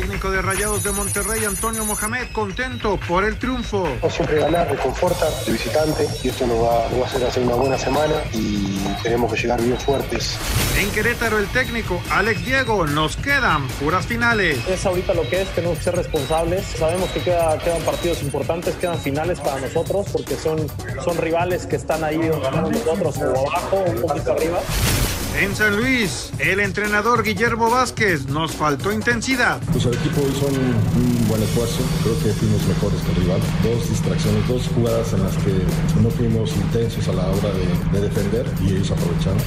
[0.00, 3.86] técnico de Rayados de Monterrey, Antonio Mohamed, contento por el triunfo.
[4.08, 7.54] Siempre ganar reconforta de visitante y esto nos va, nos va a hacer hacer una
[7.54, 10.38] buena semana y tenemos que llegar bien fuertes.
[10.78, 14.58] En Querétaro, el técnico Alex Diego, nos quedan puras finales.
[14.66, 16.64] Es ahorita lo que es, tenemos que ser responsables.
[16.64, 20.66] Sabemos que queda, quedan partidos importantes, quedan finales para nosotros porque son,
[21.04, 24.60] son rivales que están ahí ganando nosotros o abajo, un poquito arriba.
[25.38, 29.60] En San Luis, el entrenador Guillermo Vázquez nos faltó intensidad.
[29.72, 33.40] Pues el equipo hizo un, un, buen esfuerzo, creo que fuimos mejores que el rival.
[33.62, 35.52] Dos distracciones, dos jugadas en las que
[36.02, 39.40] no fuimos intensos a la hora de, de defender y ellos aprovecharon.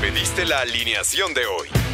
[0.00, 1.93] Pediste la alineación de hoy.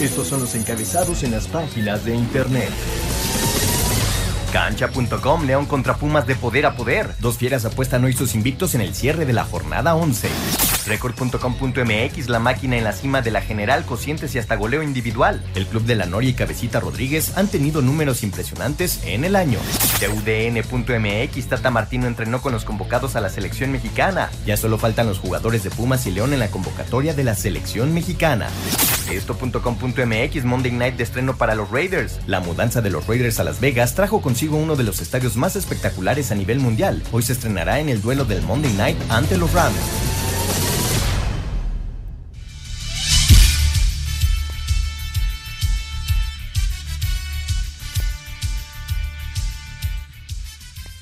[0.00, 2.70] Estos son los encabezados en las páginas de internet.
[4.50, 7.14] Cancha.com, León contra Pumas de poder a poder.
[7.20, 10.28] Dos fieras apuestan hoy sus invictos en el cierre de la jornada 11.
[10.86, 15.44] Record.com.mx, la máquina en la cima de la general, cocientes y hasta goleo individual.
[15.54, 19.58] El club de la Noria y Cabecita Rodríguez han tenido números impresionantes en el año.
[20.00, 24.30] TUDN.mx, Tata Martino entrenó con los convocados a la selección mexicana.
[24.46, 27.92] Ya solo faltan los jugadores de Pumas y León en la convocatoria de la selección
[27.92, 28.48] mexicana.
[29.10, 32.20] Esto.com.mx, Monday Night de estreno para los Raiders.
[32.26, 35.56] La mudanza de los Raiders a Las Vegas trajo consigo uno de los estadios más
[35.56, 37.02] espectaculares a nivel mundial.
[37.12, 39.76] Hoy se estrenará en el duelo del Monday Night ante los Rams.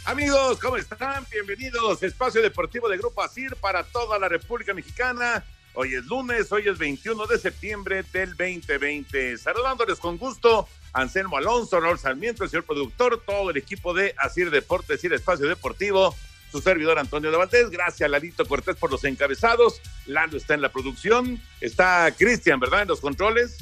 [0.09, 1.27] Amigos, ¿cómo están?
[1.31, 2.03] Bienvenidos.
[2.03, 5.45] Espacio Deportivo de Grupo ASIR para toda la República Mexicana.
[5.81, 9.39] Hoy es lunes, hoy es 21 de septiembre del 2020.
[9.39, 14.51] Saludándoles con gusto, Anselmo Alonso, Raúl Sarmiento, el señor productor, todo el equipo de Asir
[14.51, 16.17] Deportes y Espacio Deportivo,
[16.51, 17.71] su servidor Antonio de Valdés.
[17.71, 19.81] Gracias, Lalito Cortés, por los encabezados.
[20.07, 21.41] Lalo está en la producción.
[21.61, 22.83] Está Cristian, ¿verdad?
[22.83, 23.59] En los controles.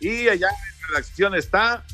[0.00, 1.86] Y allá en redacción está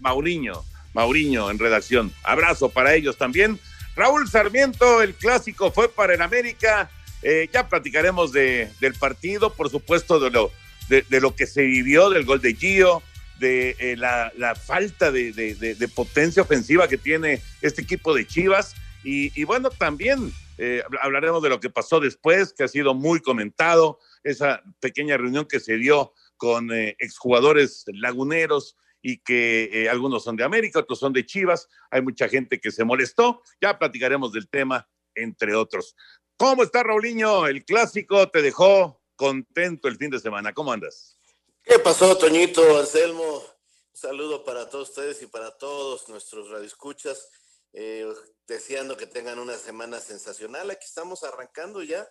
[0.00, 0.64] Mauriño.
[0.94, 2.10] Mauriño en redacción.
[2.22, 3.60] Abrazo para ellos también.
[3.94, 6.88] Raúl Sarmiento, el clásico fue para el América.
[7.22, 10.50] Eh, ya platicaremos de, del partido, por supuesto, de lo,
[10.88, 13.02] de, lo que se vivió, del gol de Gio,
[13.38, 18.74] de eh, la, falta de, potencia ofensiva que tiene este equipo de Chivas.
[19.04, 23.98] Y, bueno, también eh, hablaremos de lo que pasó después, que ha sido muy comentado,
[24.22, 30.80] esa pequeña reunión que se dio con exjugadores laguneros y que algunos son de América,
[30.80, 31.68] otros son de Chivas.
[31.90, 33.42] Hay mucha gente que se molestó.
[33.60, 35.96] Ya platicaremos del tema, entre otros.
[36.36, 37.46] ¿Cómo está Raulinho?
[37.46, 40.52] El clásico te dejó contento el fin de semana.
[40.52, 41.18] ¿Cómo andas?
[41.62, 43.36] ¿Qué pasó, Toñito, Anselmo?
[43.36, 47.28] Un saludo para todos ustedes y para todos nuestros radioescuchas.
[47.74, 48.06] Eh,
[48.46, 50.70] deseando que tengan una semana sensacional.
[50.70, 52.06] Aquí estamos arrancando ya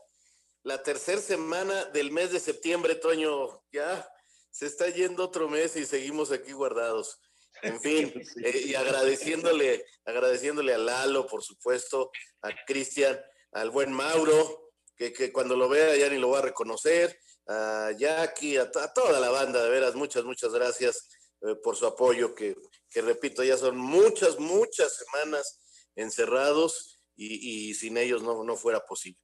[0.63, 3.63] la tercera semana del mes de septiembre, Toño.
[3.71, 4.07] Ya
[4.49, 7.19] se está yendo otro mes y seguimos aquí guardados.
[7.61, 12.11] En fin, eh, y agradeciéndole, agradeciéndole a Lalo, por supuesto,
[12.41, 13.19] a Cristian,
[13.51, 17.17] al buen Mauro, que, que, cuando lo vea ya ni lo va a reconocer,
[17.47, 21.07] a Jackie, a, toda la banda, de veras, muchas, muchas gracias
[21.41, 22.55] eh, por su apoyo, que,
[22.89, 25.59] que, repito, ya son muchas, muchas semanas
[25.95, 29.19] encerrados y, y sin ellos no, no fuera posible.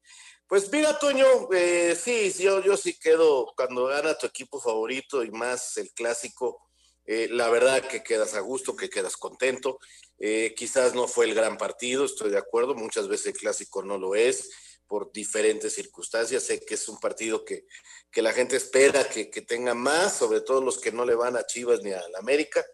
[0.47, 5.29] Pues mira, Toño, eh, sí, yo, yo sí quedo cuando gana tu equipo favorito y
[5.29, 6.66] más el clásico.
[7.07, 9.79] Eh, la verdad que quedas a gusto, que quedas contento.
[10.19, 12.75] Eh, quizás no fue el gran partido, estoy de acuerdo.
[12.75, 14.49] Muchas veces el clásico no lo es
[14.87, 16.43] por diferentes circunstancias.
[16.43, 17.65] Sé que es un partido que,
[18.11, 21.37] que la gente espera que, que, tenga más, sobre todo los que no le van
[21.37, 22.65] a Chivas ni a la América.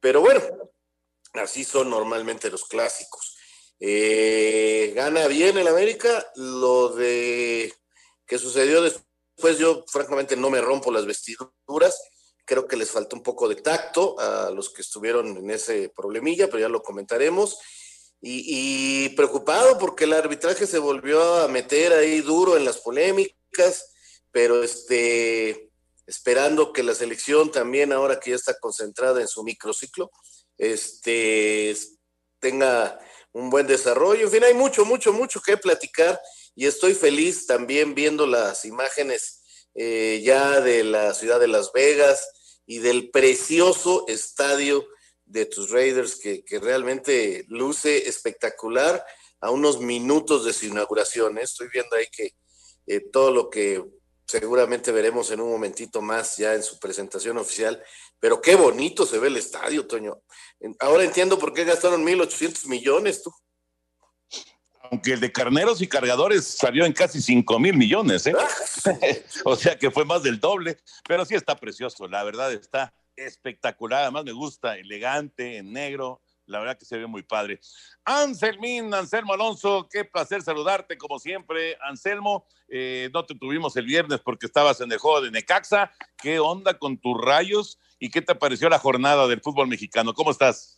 [0.00, 0.40] Pero bueno,
[1.34, 3.36] así son normalmente los clásicos.
[3.80, 6.24] Eh, gana bien el América.
[6.36, 7.72] Lo de
[8.26, 12.00] que sucedió después, yo francamente no me rompo las vestiduras.
[12.46, 16.46] Creo que les faltó un poco de tacto a los que estuvieron en ese problemilla,
[16.46, 17.58] pero ya lo comentaremos.
[18.22, 23.92] Y, preocupado porque el arbitraje se volvió a meter ahí duro en las polémicas,
[24.32, 25.70] pero este,
[26.06, 30.10] esperando que la selección también, ahora que ya está concentrada en su microciclo,
[30.56, 31.76] este,
[32.40, 32.98] tenga
[33.32, 34.24] un buen desarrollo.
[34.26, 36.20] En fin, hay mucho, mucho, mucho que platicar
[36.54, 39.42] y estoy feliz también viendo las imágenes
[39.74, 42.26] eh, ya de la ciudad de Las Vegas
[42.66, 44.86] y del precioso estadio
[45.24, 49.04] de tus Raiders que, realmente luce espectacular
[49.40, 51.38] a unos minutos de su inauguración.
[51.38, 51.42] ¿eh?
[51.42, 52.34] Estoy viendo ahí que
[52.86, 53.84] eh, todo lo que
[54.26, 57.82] seguramente veremos en un momentito más ya en su presentación oficial,
[58.18, 60.22] pero qué bonito se ve el estadio, Toño.
[60.80, 63.32] Ahora entiendo por qué gastaron 1.800 millones, tú.
[64.90, 68.34] Aunque el de carneros y cargadores salió en casi 5 mil millones, ¿eh?
[69.44, 74.02] o sea que fue más del doble, pero sí está precioso, la verdad está espectacular,
[74.02, 77.60] además me gusta, elegante, en negro, la verdad que se ve muy padre.
[78.04, 81.76] Anselmín, Anselmo Alonso, qué placer saludarte como siempre.
[81.82, 85.92] Anselmo, eh, no te tuvimos el viernes porque estabas en el juego de Necaxa.
[86.16, 90.14] ¿Qué onda con tus rayos y qué te pareció la jornada del fútbol mexicano?
[90.14, 90.75] ¿Cómo estás?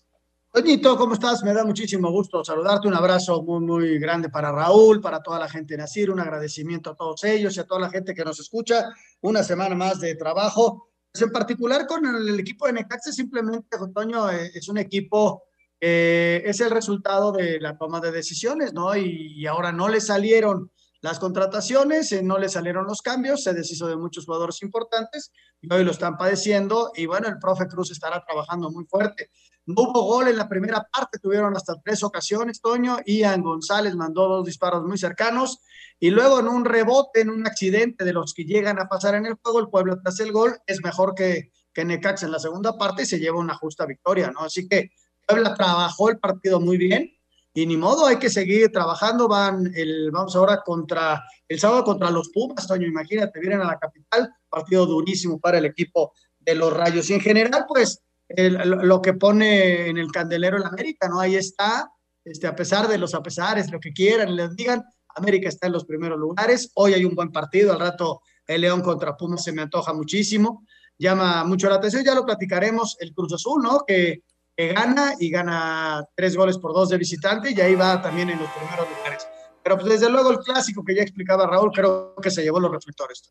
[0.50, 1.42] Toñito, ¿cómo estás?
[1.44, 2.88] Me da muchísimo gusto saludarte.
[2.88, 6.10] Un abrazo muy, muy grande para Raúl, para toda la gente de Nacir.
[6.10, 8.88] Un agradecimiento a todos ellos y a toda la gente que nos escucha.
[9.20, 10.88] Una semana más de trabajo.
[11.12, 15.44] Pues en particular con el, equipo de Necaxa, simplemente, Toño, eh, es un equipo
[15.80, 18.96] eh, es el resultado de la toma de decisiones, ¿no?
[18.96, 23.86] Y, ahora no le salieron las contrataciones, eh, no le salieron los cambios, se deshizo
[23.86, 25.30] de muchos jugadores importantes
[25.60, 26.90] y hoy lo están padeciendo.
[26.96, 29.30] Y bueno, el profe Cruz estará trabajando muy fuerte.
[29.68, 32.98] No hubo gol en la primera parte, tuvieron hasta tres ocasiones, Toño.
[33.04, 35.60] Ian González mandó dos disparos muy cercanos
[36.00, 39.26] y luego en un rebote, en un accidente de los que llegan a pasar en
[39.26, 42.78] el juego, el pueblo tras el gol es mejor que, que Necax en la segunda
[42.78, 44.40] parte y se lleva una justa victoria, ¿no?
[44.40, 44.90] Así que
[45.26, 47.12] Puebla trabajó el partido muy bien
[47.52, 49.28] y ni modo, hay que seguir trabajando.
[49.28, 53.78] Van el, vamos ahora contra el sábado contra los Pumas, Toño, imagínate, vienen a la
[53.78, 57.10] capital, partido durísimo para el equipo de los Rayos.
[57.10, 61.20] Y en general, pues, lo que pone en el candelero el América, ¿no?
[61.20, 61.90] Ahí está,
[62.24, 64.84] este, a pesar de los apesares, lo que quieran, les digan,
[65.14, 66.70] América está en los primeros lugares.
[66.74, 70.64] Hoy hay un buen partido, al rato el León contra Pumas se me antoja muchísimo,
[70.98, 73.84] llama mucho la atención, ya lo platicaremos, el Cruz Azul, ¿no?
[73.86, 74.22] Que
[74.58, 78.40] que gana y gana tres goles por dos de visitante y ahí va también en
[78.40, 79.28] los primeros lugares.
[79.62, 82.72] Pero pues desde luego el clásico que ya explicaba Raúl, creo que se llevó los
[82.72, 83.22] reflectores.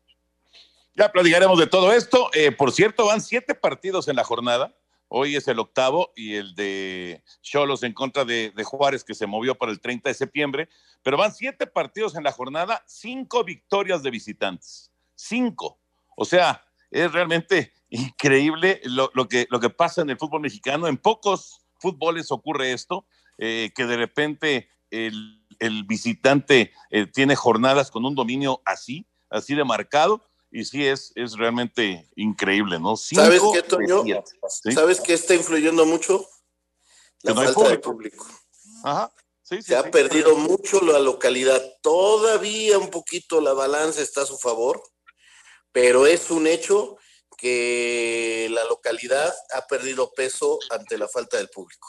[0.94, 2.30] Ya platicaremos de todo esto.
[2.32, 4.74] Eh, por cierto, van siete partidos en la jornada.
[5.08, 9.56] Hoy es el octavo y el de Cholos en contra de, Juárez que se movió
[9.56, 10.68] para el 30 de septiembre.
[11.02, 14.92] Pero van siete partidos en la jornada, cinco victorias de visitantes.
[15.14, 15.80] Cinco.
[16.16, 20.86] O sea, es realmente increíble lo, que, lo que pasa en el fútbol mexicano.
[20.86, 23.06] En pocos fútboles ocurre esto,
[23.38, 25.42] eh, que de repente el,
[25.86, 30.27] visitante eh, tiene jornadas con un dominio así, así de marcado.
[30.50, 32.96] Y sí, es, es realmente increíble, ¿no?
[32.96, 34.02] ¿Sabes qué, Toño?
[34.48, 36.26] ¿Sabes qué está influyendo mucho?
[37.22, 38.26] La falta de público.
[38.84, 39.12] Ajá.
[39.42, 41.62] Se ha perdido mucho la localidad.
[41.82, 44.82] Todavía un poquito la balanza está a su favor,
[45.72, 46.98] pero es un hecho
[47.38, 51.88] que la localidad ha perdido peso ante la falta del público.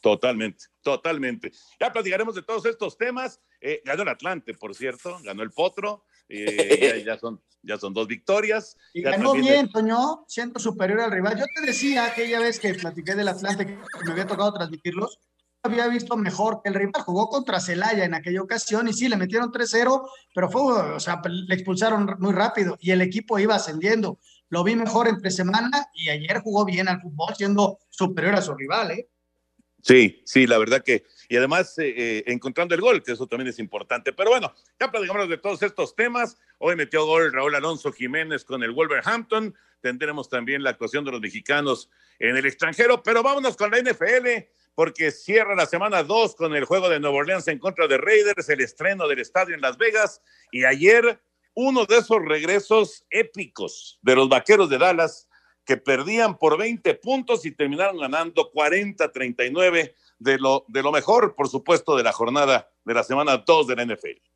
[0.00, 1.52] Totalmente, totalmente.
[1.80, 3.40] Ya platicaremos de todos estos temas.
[3.60, 6.04] Eh, ganó el Atlante, por cierto, ganó el Potro.
[6.34, 8.76] Eh, ya, son, ya son dos victorias.
[8.94, 11.38] Y ganó bien, Toño, siendo superior al rival.
[11.38, 15.18] Yo te decía aquella vez que platiqué del Atlante, que me había tocado transmitirlos,
[15.62, 17.02] había visto mejor que el rival.
[17.04, 21.20] Jugó contra Celaya en aquella ocasión y sí, le metieron 3-0, pero fue, o sea,
[21.24, 24.18] le expulsaron muy rápido y el equipo iba ascendiendo
[24.52, 28.54] lo vi mejor entre semana y ayer jugó bien al fútbol, siendo superior a su
[28.54, 29.08] rival, ¿eh?
[29.80, 33.48] Sí, sí, la verdad que, y además eh, eh, encontrando el gol, que eso también
[33.48, 34.12] es importante.
[34.12, 36.36] Pero bueno, ya platicamos de todos estos temas.
[36.58, 39.54] Hoy metió gol Raúl Alonso Jiménez con el Wolverhampton.
[39.80, 43.02] Tendremos también la actuación de los mexicanos en el extranjero.
[43.02, 47.16] Pero vámonos con la NFL, porque cierra la semana 2 con el juego de Nueva
[47.16, 50.20] Orleans en contra de Raiders, el estreno del estadio en Las Vegas.
[50.50, 51.18] Y ayer
[51.54, 55.30] uno de esos regresos épicos de los Vaqueros de Dallas
[55.64, 61.48] que perdían por 20 puntos y terminaron ganando 40-39 de lo, de lo mejor, por
[61.48, 64.31] supuesto, de la jornada de la semana 2 de la NFL.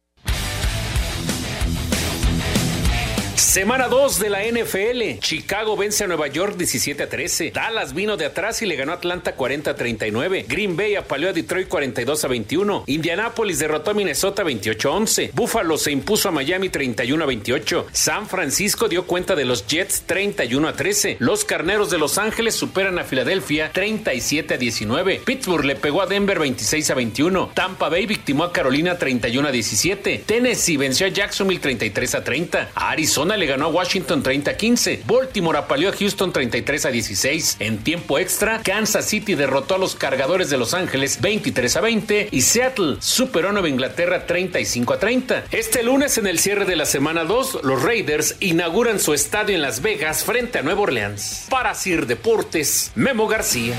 [3.37, 5.19] Semana 2 de la NFL.
[5.21, 7.51] Chicago vence a Nueva York 17 a 13.
[7.51, 10.47] Dallas vino de atrás y le ganó a Atlanta 40 a 39.
[10.49, 12.85] Green Bay apaleó a Detroit 42 a 21.
[12.87, 15.31] Indianapolis derrotó a Minnesota 28 a 11.
[15.35, 17.87] Buffalo se impuso a Miami 31 a 28.
[17.93, 21.17] San Francisco dio cuenta de los Jets 31 a 13.
[21.19, 25.21] Los Carneros de Los Ángeles superan a Filadelfia 37 a 19.
[25.27, 27.51] Pittsburgh le pegó a Denver 26 a 21.
[27.53, 30.25] Tampa Bay victimó a Carolina 31 a 17.
[30.25, 32.71] Tennessee venció a Jacksonville 33 a 30.
[32.75, 35.03] Arizona Le ganó a Washington 30 a 15.
[35.07, 37.57] Baltimore apaleó a Houston 33 a 16.
[37.59, 42.29] En tiempo extra, Kansas City derrotó a los cargadores de Los Ángeles 23 a 20
[42.31, 45.45] y Seattle superó a Nueva Inglaterra 35 a 30.
[45.51, 49.63] Este lunes en el cierre de la semana 2, los Raiders inauguran su estadio en
[49.63, 51.47] Las Vegas frente a Nueva Orleans.
[51.51, 53.77] Para Sir Deportes, Memo García.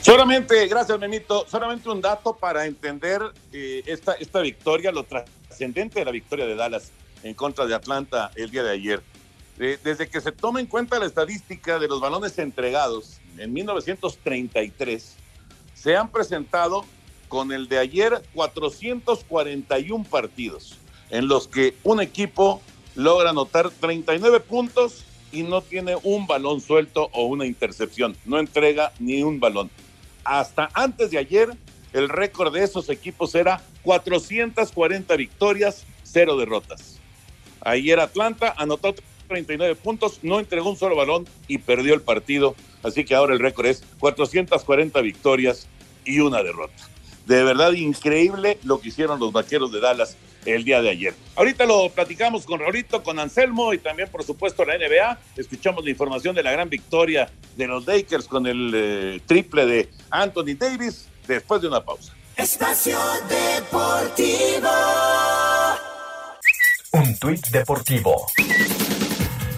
[0.00, 3.20] Solamente, gracias Benito, solamente un dato para entender
[3.52, 5.04] eh, esta, esta victoria, lo
[5.58, 6.92] trascendente de la victoria de Dallas
[7.24, 9.02] en contra de Atlanta el día de ayer.
[9.58, 15.16] Eh, desde que se toma en cuenta la estadística de los balones entregados en 1933,
[15.74, 16.84] se han presentado
[17.26, 20.76] con el de ayer 441 partidos
[21.10, 22.62] en los que un equipo
[22.94, 28.92] logra anotar 39 puntos y no tiene un balón suelto o una intercepción, no entrega
[29.00, 29.70] ni un balón.
[30.22, 31.50] Hasta antes de ayer,
[31.98, 36.98] el récord de esos equipos era 440 victorias, cero derrotas.
[37.60, 38.94] Ayer Atlanta anotó
[39.26, 42.54] 39 puntos, no entregó un solo balón y perdió el partido.
[42.82, 45.66] Así que ahora el récord es 440 victorias
[46.04, 46.88] y una derrota.
[47.26, 51.14] De verdad increíble lo que hicieron los vaqueros de Dallas el día de ayer.
[51.36, 55.18] Ahorita lo platicamos con Raulito, con Anselmo y también, por supuesto, la NBA.
[55.36, 59.90] Escuchamos la información de la gran victoria de los Lakers con el eh, triple de
[60.10, 62.12] Anthony Davis después de una pausa.
[62.36, 64.68] Espacio Deportivo.
[66.92, 68.26] Un tuit deportivo.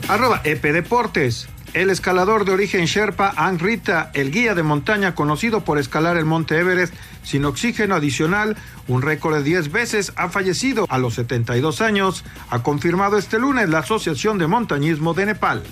[0.09, 1.49] Arroba EP Deportes.
[1.73, 6.25] El escalador de origen Sherpa Ang Rita, el guía de montaña conocido por escalar el
[6.25, 8.57] monte Everest sin oxígeno adicional,
[8.89, 13.69] un récord de 10 veces, ha fallecido a los 72 años, ha confirmado este lunes
[13.69, 15.63] la Asociación de Montañismo de Nepal.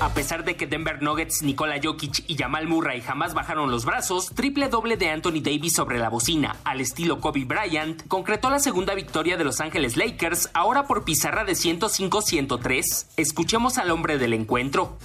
[0.00, 4.30] A pesar de que Denver Nuggets, Nikola Jokic y Jamal Murray jamás bajaron los brazos,
[4.32, 8.94] triple doble de Anthony Davis sobre la bocina, al estilo Kobe Bryant, concretó la segunda
[8.94, 13.06] victoria de Los Ángeles Lakers, ahora por pizarra de 105-103.
[13.16, 14.98] Escuchemos al hombre del encuentro.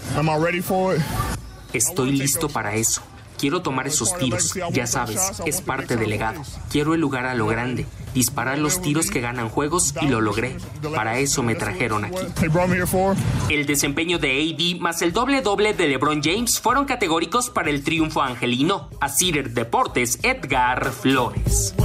[1.73, 3.01] Estoy listo para eso.
[3.43, 6.41] Quiero tomar esos tiros, ya sabes, es parte del legado.
[6.71, 10.55] Quiero el lugar a lo grande, disparar los tiros que ganan juegos y lo logré.
[10.95, 12.25] Para eso me trajeron aquí.
[13.49, 17.83] El desempeño de AD más el doble doble de LeBron James fueron categóricos para el
[17.83, 18.89] triunfo angelino.
[19.01, 21.75] A Cider Deportes, Edgar Flores.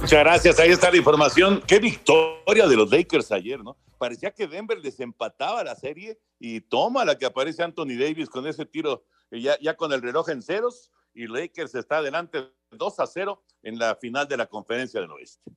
[0.00, 1.62] Muchas gracias, ahí está la información.
[1.66, 3.76] Qué victoria de los Lakers ayer, ¿no?
[3.98, 8.64] Parecía que Denver desempataba la serie y toma la que aparece Anthony Davis con ese
[8.64, 13.42] tiro ya, ya con el reloj en ceros y Lakers está adelante 2 a 0
[13.62, 15.50] en la final de la conferencia del oeste.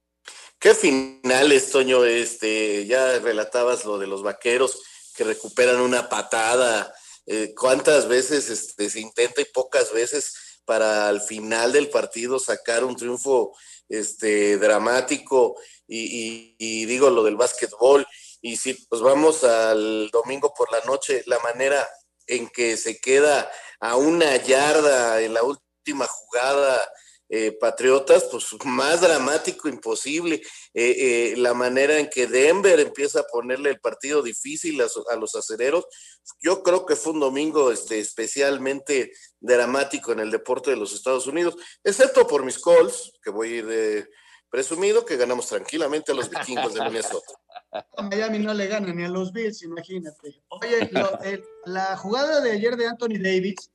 [0.59, 4.81] Qué finales, Toño, este, ya relatabas lo de los vaqueros
[5.15, 6.93] que recuperan una patada,
[7.25, 12.83] eh, cuántas veces este, se intenta y pocas veces para al final del partido sacar
[12.83, 13.55] un triunfo
[13.99, 15.55] este, dramático
[15.87, 18.05] y, y digo lo del básquetbol.
[18.41, 21.87] Y si pues vamos al domingo por la noche, la manera
[22.27, 26.89] en que se queda a una yarda en la última jugada
[27.35, 30.35] eh, Patriotas, pues más dramático imposible.
[30.71, 35.33] Eh, eh, la manera en que Denver empieza a ponerle el partido difícil a, los
[35.33, 35.87] acereros,
[36.43, 41.25] yo creo que fue un domingo este, especialmente dramático en el deporte de los Estados
[41.25, 44.09] Unidos, excepto por mis calls, que voy a ir de
[44.51, 47.33] presumido, que ganamos tranquilamente a los vikingos de Minnesota.
[47.97, 50.39] Miami no le gana ni a los Bills, imagínate.
[50.49, 50.87] Oye,
[51.65, 53.71] la jugada de ayer de Anthony Davis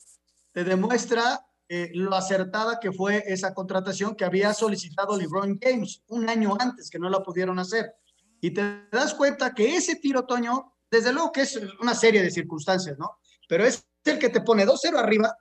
[0.53, 6.29] te demuestra eh, lo acertada que fue esa contratación que había solicitado LeBron James un
[6.29, 7.95] año antes, que no la pudieron hacer.
[8.41, 12.31] Y te das cuenta que ese tiro, Toño, desde luego que es una serie de
[12.31, 13.19] circunstancias, ¿no?
[13.49, 15.37] Pero es el que te pone 2-0 arriba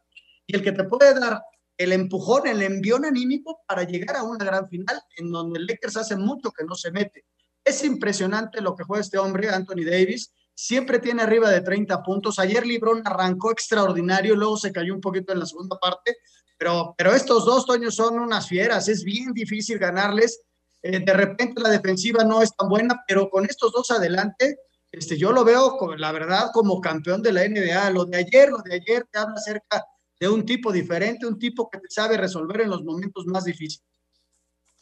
[0.45, 1.41] y el que te puede dar
[1.77, 5.97] el empujón, el envión anímico para llegar a una gran final en donde el Lakers
[5.97, 7.25] hace mucho que no se mete.
[7.63, 10.33] Es impresionante lo que juega este hombre, Anthony Davis.
[10.59, 12.39] Siempre tiene arriba de 30 puntos.
[12.39, 16.17] Ayer Libron arrancó extraordinario, luego se cayó un poquito en la segunda parte,
[16.57, 18.87] pero, pero estos dos Toños son unas fieras.
[18.87, 20.41] Es bien difícil ganarles.
[20.81, 24.57] Eh, de repente la defensiva no es tan buena, pero con estos dos adelante,
[24.91, 27.91] este, yo lo veo, la verdad, como campeón de la NBA.
[27.91, 29.85] Lo de ayer, lo de ayer te habla acerca
[30.19, 33.85] de un tipo diferente, un tipo que te sabe resolver en los momentos más difíciles.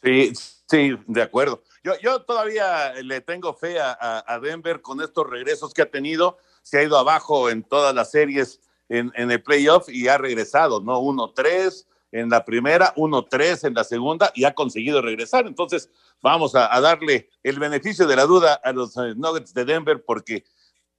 [0.02, 0.32] Sí,
[0.70, 1.62] sí, de acuerdo.
[2.02, 6.38] Yo, todavía le tengo fe a, Denver con estos regresos que ha tenido.
[6.62, 11.00] Se ha ido abajo en todas las series en, el playoff y ha regresado, ¿no?
[11.00, 15.46] 1-3 en la primera, 1-3 en la segunda y ha conseguido regresar.
[15.46, 15.90] Entonces,
[16.22, 20.44] vamos a, darle el beneficio de la duda a los eh, Nuggets de Denver porque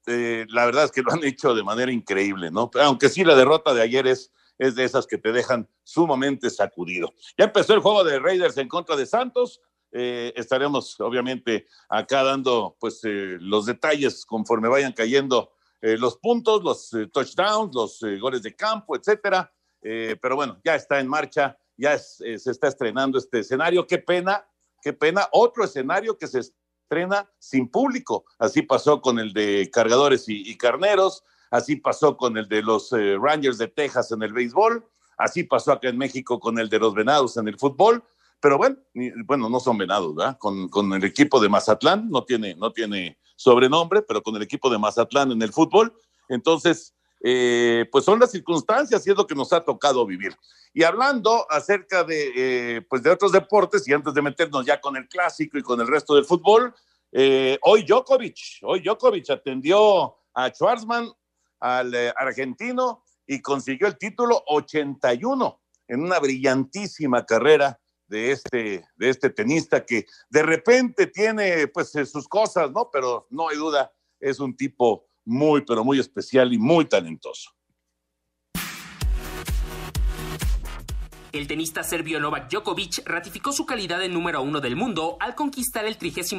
[0.05, 2.71] eh, la verdad es que lo han hecho de manera increíble, ¿no?
[2.81, 7.13] Aunque sí la derrota de ayer es, es de esas que te dejan sumamente sacudido.
[7.37, 9.61] Ya empezó el juego de Raiders en contra de Santos.
[9.91, 17.11] Eh, estaremos obviamente acá dando pues eh, los detalles conforme vayan cayendo los puntos, los
[17.13, 19.53] touchdowns, los goles de campo, etcétera.
[19.79, 23.85] pero bueno, ya está en marcha, ya se está estrenando este escenario.
[23.85, 24.43] Qué pena,
[24.81, 25.29] qué pena.
[25.31, 26.41] Otro escenario que se
[26.87, 28.25] estrena sin público.
[28.39, 33.17] Así pasó con el de cargadores y, carneros, así pasó con el de los eh,
[33.19, 34.85] Rangers de Texas en el béisbol,
[35.17, 38.03] así pasó acá en México con el de los Venados en el fútbol.
[38.39, 38.77] Pero bueno,
[39.25, 40.37] bueno, no son venados, ¿verdad?
[40.37, 44.69] Con, con, el equipo de Mazatlán, no tiene, no tiene sobrenombre, pero con el equipo
[44.69, 45.93] de Mazatlán en el fútbol.
[46.29, 50.35] Entonces, eh, pues son las circunstancias y es lo que nos ha tocado vivir.
[50.73, 54.95] Y hablando acerca de, eh, pues de otros deportes, y antes de meternos ya con
[54.95, 56.73] el clásico y con el resto del fútbol,
[57.11, 61.09] eh, hoy Djokovic, hoy Djokovic atendió a Schwarzman,
[61.59, 69.29] al argentino, y consiguió el título 81 en una brillantísima carrera de este, de este
[69.29, 72.89] tenista que de repente tiene pues sus cosas, ¿no?
[72.91, 77.51] Pero no hay duda, es un tipo muy, pero muy especial y muy talentoso.
[81.33, 85.85] El tenista serbio Novak Djokovic ratificó su calidad de número uno del mundo al conquistar
[85.85, 86.33] el 36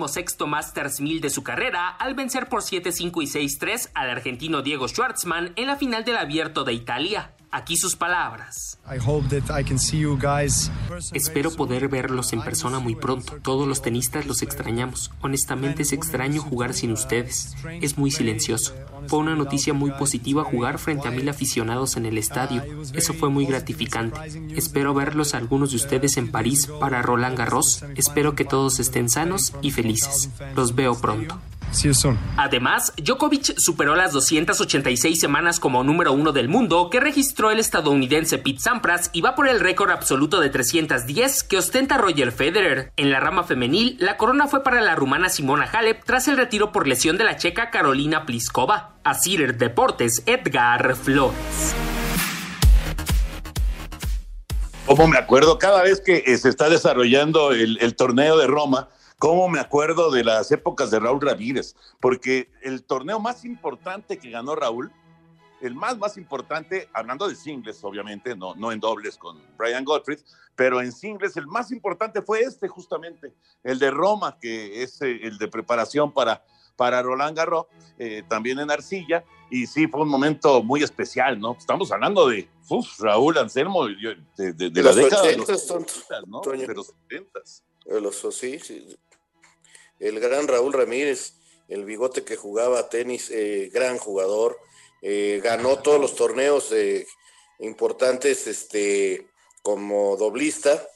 [0.47, 5.53] Masters 1000 de su carrera al vencer por 7-5 y 6-3 al argentino Diego Schwartzman
[5.55, 7.35] en la final del Abierto de Italia.
[7.51, 8.79] Aquí sus palabras.
[11.15, 13.39] Espero poder verlos en persona muy pronto.
[13.43, 15.11] Todos los tenistas los extrañamos.
[15.23, 17.55] Honestamente es extraño jugar sin ustedes.
[17.81, 18.75] Es muy silencioso.
[19.07, 22.63] Fue una noticia muy positiva jugar frente a mil aficionados en el estadio.
[22.93, 24.19] Eso fue muy gratificante.
[24.55, 27.83] Espero verlos a algunos de ustedes en París para Roland Garros.
[27.97, 30.29] Espero que todos estén sanos y felices.
[30.55, 31.41] Los veo pronto.
[32.37, 38.39] Además, Djokovic superó las 286 semanas como número uno del mundo que registró el estadounidense
[38.39, 42.93] Pete Sampras y va por el récord absoluto de 310 que ostenta Roger Federer.
[42.97, 46.73] En la rama femenil, la corona fue para la rumana Simona Halep tras el retiro
[46.73, 48.95] por lesión de la checa Carolina Pliskova.
[49.05, 51.75] A Cider Deportes, Edgar Flores.
[54.85, 59.49] Como me acuerdo, cada vez que eh, se está desarrollando el torneo de Roma, ¿Cómo
[59.49, 61.75] me acuerdo de las épocas de Raúl Ramírez?
[62.01, 64.93] Porque el torneo más importante que ganó Raúl,
[65.61, 70.21] el más, más importante, hablando de singles, obviamente, no, no en dobles con Brian Gottfried,
[70.55, 75.19] pero en singles el más importante fue este justamente, el de Roma, que es eh,
[75.23, 76.45] el de preparación para,
[76.77, 77.67] para Roland Garros,
[77.99, 81.57] eh, también en Arcilla, y sí, fue un momento muy especial, ¿no?
[81.59, 82.49] Estamos hablando de
[83.01, 86.41] Raúl Anselmo, de, de, la década de los 70, ¿no?
[86.41, 87.41] De los 70.
[87.87, 88.97] De los, sí, sí,
[89.99, 91.35] el gran Raúl Ramírez,
[91.69, 94.59] el bigote que jugaba tenis, eh, gran jugador,
[95.03, 97.07] eh, ganó todos los torneos eh,
[97.61, 99.29] importantes este,
[99.63, 100.89] como doblista.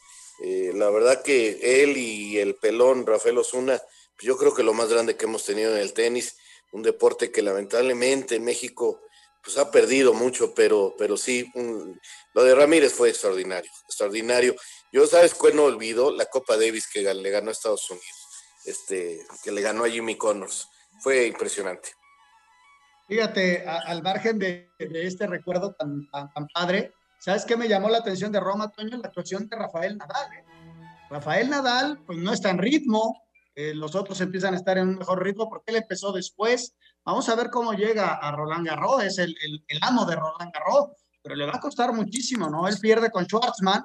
[0.74, 3.80] la verdad que él y el pelón Rafael Osuna,
[4.16, 6.36] pues yo creo que lo más grande que hemos tenido en el tenis,
[6.72, 9.00] un deporte que lamentablemente en México
[9.44, 11.50] pues ha perdido mucho, pero, pero sí,
[12.32, 14.54] lo de Ramírez fue extraordinario, extraordinario.
[14.92, 16.12] Yo, ¿sabes cuál no olvido?
[16.12, 18.21] La Copa Davis que le ganó a Estados Unidos
[18.64, 20.68] este, que le ganó a Jimmy Connors.
[21.00, 21.90] Fue impresionante.
[23.08, 26.08] Fíjate, al margen de, este recuerdo tan,
[26.54, 28.96] padre, ¿sabes qué me llamó la atención de Roma, Toño?
[28.96, 30.32] La actuación de Rafael Nadal.
[30.32, 30.44] ¿eh?
[31.10, 33.22] Rafael Nadal, pues no está en ritmo,
[33.54, 36.74] eh, los otros empiezan a estar en un mejor ritmo porque él empezó después.
[37.04, 40.52] Vamos a ver cómo llega a Roland Garros, es el, el, el amo de Roland
[40.52, 42.66] Garros, pero le va a costar muchísimo, ¿no?
[42.66, 43.84] Él pierde con Schwartzman,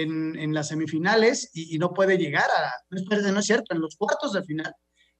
[0.00, 4.42] en, las semifinales y, no puede llegar a, no es, cierto, en los cuartos de
[4.42, 4.72] final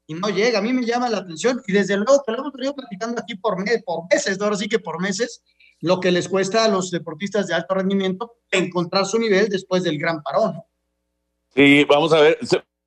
[0.07, 0.59] y no llega.
[0.59, 3.35] A mí me llama la atención y desde luego que lo hemos venido platicando aquí
[3.37, 5.43] por, por meses, ahora sí que por meses,
[5.81, 9.99] lo que les cuesta a los deportistas de alto rendimiento encontrar su nivel después del
[9.99, 10.63] gran parón.
[11.55, 12.39] Sí, vamos a ver,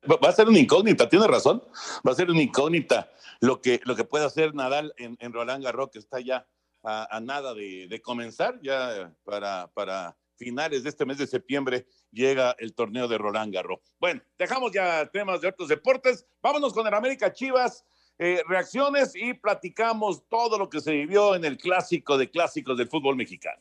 [0.06, 1.62] va a ser una incógnita, tiene razón,
[2.06, 5.90] va a ser una incógnita lo que, lo que puede hacer Nadal en, Roland Garros,
[5.90, 6.46] que está ya
[6.82, 12.54] a, nada de, de, comenzar, ya para, para finales de este mes de septiembre llega
[12.58, 13.80] el torneo de Roland Garros.
[13.98, 16.26] Bueno, dejamos ya temas de otros deportes.
[16.42, 17.84] Vámonos con el América Chivas.
[18.18, 22.88] Eh, reacciones y platicamos todo lo que se vivió en el clásico de clásicos del
[22.88, 23.60] fútbol mexicano.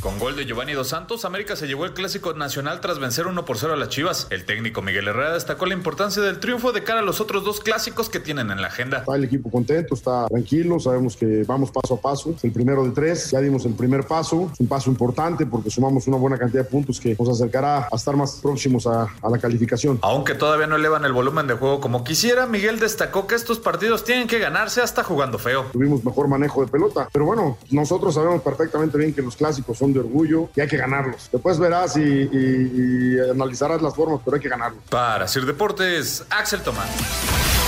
[0.00, 3.44] Con gol de Giovanni Dos Santos, América se llevó el clásico nacional tras vencer 1
[3.44, 4.28] por 0 a las Chivas.
[4.30, 7.60] El técnico Miguel Herrera destacó la importancia del triunfo de cara a los otros dos
[7.60, 9.00] clásicos que tienen en la agenda.
[9.00, 12.32] Está el equipo contento, está tranquilo, sabemos que vamos paso a paso.
[12.34, 15.68] Es el primero de tres, ya dimos el primer paso, es un paso importante porque
[15.68, 19.28] sumamos una buena cantidad de puntos que nos acercará a estar más próximos a, a
[19.30, 19.98] la calificación.
[20.00, 24.02] Aunque todavía no elevan el volumen de juego como quisiera, Miguel destacó que estos partidos
[24.04, 25.66] tienen que ganarse hasta jugando feo.
[25.72, 29.89] Tuvimos mejor manejo de pelota, pero bueno, nosotros sabemos perfectamente bien que los clásicos son
[29.92, 31.28] de orgullo y hay que ganarlos.
[31.32, 34.82] Después verás y, analizarás las formas, pero hay que ganarlos.
[34.88, 37.59] Para Sir Deportes, Axel Tomás.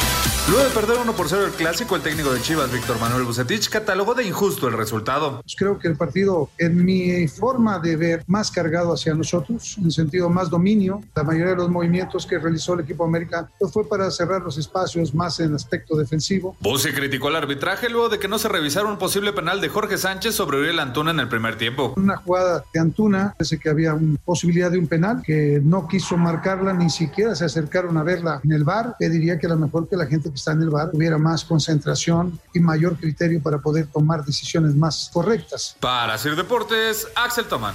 [0.49, 3.69] Luego de perder 1 por 0 el clásico, el técnico de Chivas, Víctor Manuel Bucetich,
[3.69, 5.41] catalogó de injusto el resultado.
[5.41, 9.93] Pues Creo que el partido, en mi forma de ver, más cargado hacia nosotros, en
[9.93, 11.01] sentido más dominio.
[11.15, 14.59] La mayoría de los movimientos que realizó el equipo América pues fue para cerrar los
[14.59, 16.57] espacios más en aspecto defensivo.
[16.59, 19.97] Buce criticó el arbitraje luego de que no se revisara un posible penal de Jorge
[19.97, 21.95] Sánchez sobre Uriel Antuna en el primer tiempo.
[21.97, 26.17] Una jugada de Antuna, parece que había una posibilidad de un penal, que no quiso
[26.17, 28.97] marcarla, ni siquiera se acercaron a verla en el bar.
[28.99, 31.19] Que diría que a lo mejor que la gente que está en el bar tuviera
[31.19, 35.77] más concentración y mayor criterio para poder tomar decisiones más correctas.
[35.79, 37.75] Para Sir Deportes, Axel Tomán.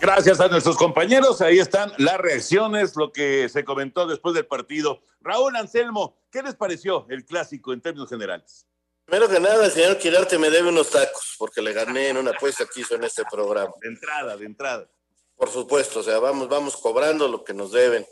[0.00, 1.40] Gracias a nuestros compañeros.
[1.40, 5.00] Ahí están las reacciones, lo que se comentó después del partido.
[5.20, 8.66] Raúl Anselmo, ¿qué les pareció el clásico en términos generales?
[9.06, 12.32] Primero que nada, el señor Quirarte me debe unos tacos, porque le gané en una
[12.32, 13.72] apuesta que hizo en este programa.
[13.80, 14.90] De entrada, de entrada.
[15.36, 18.06] Por supuesto, o sea, vamos, vamos cobrando lo que nos deben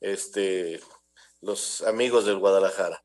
[0.00, 0.80] este,
[1.40, 3.02] los amigos del Guadalajara.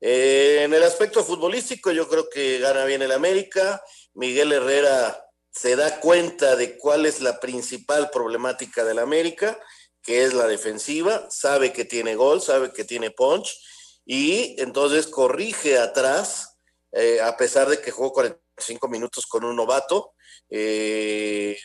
[0.00, 3.82] Eh, en el aspecto futbolístico, yo creo que gana bien el América.
[4.12, 9.58] Miguel Herrera se da cuenta de cuál es la principal problemática del América,
[10.02, 13.56] que es la defensiva, sabe que tiene gol, sabe que tiene punch,
[14.04, 16.58] y entonces corrige atrás,
[16.92, 20.12] eh, a pesar de que jugó 45 minutos con un novato,
[20.50, 21.56] eh,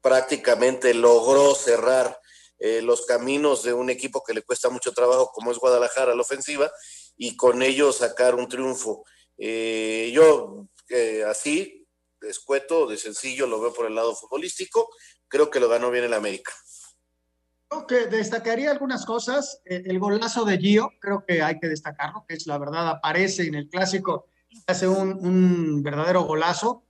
[0.00, 2.18] prácticamente logró cerrar
[2.58, 6.22] eh, los caminos de un equipo que le cuesta mucho trabajo como es Guadalajara la
[6.22, 6.70] ofensiva
[7.16, 9.04] y con ello sacar un triunfo.
[9.38, 11.86] Eh, yo eh, así,
[12.20, 14.88] de escueto, de sencillo, lo veo por el lado futbolístico,
[15.28, 16.52] creo que lo ganó bien el América.
[17.68, 19.60] Creo que destacaría algunas cosas.
[19.64, 23.42] Eh, El golazo de Gio, creo que hay que destacarlo, que es la verdad, aparece
[23.46, 24.28] en el clásico,
[24.66, 26.84] hace un, un verdadero golazo.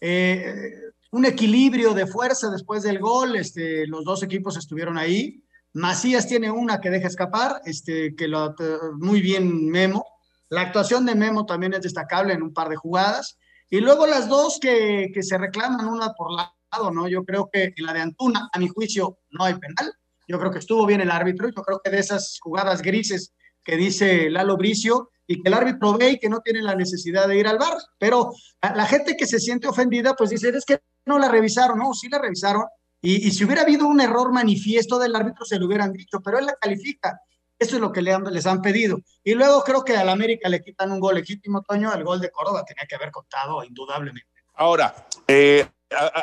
[0.00, 0.74] Eh,
[1.12, 5.44] un equilibrio de fuerza después del gol, este, los dos equipos estuvieron ahí.
[5.74, 8.54] Macías tiene una que deja escapar, este, que lo
[8.98, 10.04] muy bien Memo.
[10.48, 13.38] La actuación de Memo también es destacable en un par de jugadas.
[13.68, 17.06] Y luego las dos que, que se reclaman una por lado, ¿no?
[17.08, 19.92] Yo creo que en la de Antuna, a mi juicio, no hay penal.
[20.26, 21.48] Yo creo que estuvo bien el árbitro.
[21.54, 25.96] Yo creo que de esas jugadas grises que dice Lalo Bricio y que el árbitro
[25.96, 27.76] ve y que no tiene la necesidad de ir al bar.
[27.98, 31.78] Pero la gente que se siente ofendida, pues dice, es que no la revisaron.
[31.78, 32.64] No, sí la revisaron.
[33.00, 36.38] Y, y si hubiera habido un error manifiesto del árbitro, se lo hubieran dicho, pero
[36.38, 37.20] él la califica.
[37.58, 38.98] Eso es lo que le han- les han pedido.
[39.24, 41.92] Y luego creo que al América le quitan un gol legítimo, Toño.
[41.94, 44.28] El gol de Córdoba tenía que haber contado, indudablemente.
[44.54, 44.94] Ahora,
[45.28, 45.66] eh,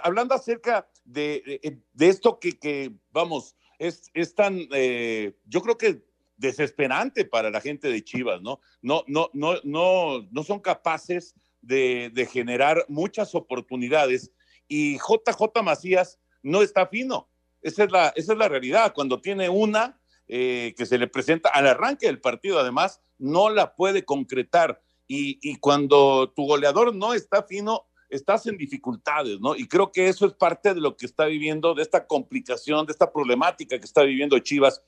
[0.04, 5.78] hablando acerca de, de- de esto que, que, vamos, es, es tan, eh, yo creo
[5.78, 6.04] que
[6.38, 8.60] desesperante para la gente de Chivas, ¿no?
[8.82, 14.32] No, no, no, no, no son capaces de, de generar muchas oportunidades
[14.70, 17.28] y JJ Macías no está fino.
[17.62, 18.94] Esa es la, esa es la realidad.
[18.94, 23.76] Cuando tiene una eh, que se le presenta al arranque del partido, además, no la
[23.76, 24.82] puede concretar.
[25.08, 29.56] Y, y cuando tu goleador no está fino, estás en dificultades, ¿no?
[29.56, 32.92] Y creo que eso es parte de lo que está viviendo, de esta complicación, de
[32.92, 34.82] esta problemática que está viviendo Chivas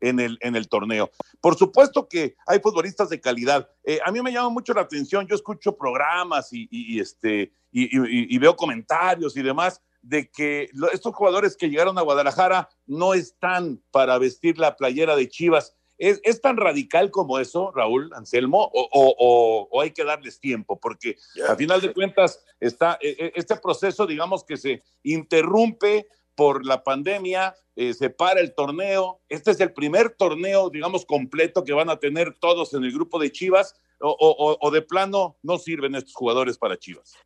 [0.00, 1.10] en el, en el torneo.
[1.40, 3.68] Por supuesto que hay futbolistas de calidad.
[3.84, 8.34] Eh, a mí me llama mucho la atención, yo escucho programas y, este, y, y-
[8.34, 13.82] y veo comentarios y demás de que estos jugadores que llegaron a Guadalajara no están
[13.90, 15.74] para vestir la playera de Chivas.
[15.98, 18.70] ¿Es, es tan radical como eso, Raúl Anselmo?
[18.72, 20.78] ¿O, o- o- o hay que darles tiempo?
[20.78, 21.16] Porque
[21.48, 26.84] a final de cuentas está eh, eh, este proceso, digamos, que se interrumpe por la
[26.84, 29.20] pandemia, eh, se para el torneo.
[29.28, 33.18] Este es el primer torneo, digamos, completo que van a tener todos en el grupo
[33.18, 33.74] de Chivas.
[34.00, 37.16] O de plano no sirven estos jugadores para Chivas.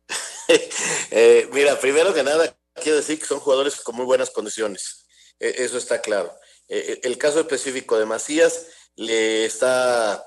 [1.11, 5.05] Eh, mira, primero que nada, quiero decir que son jugadores con muy buenas condiciones.
[5.39, 6.33] Eh, eso está claro.
[6.67, 10.25] Eh, el caso específico de Macías le está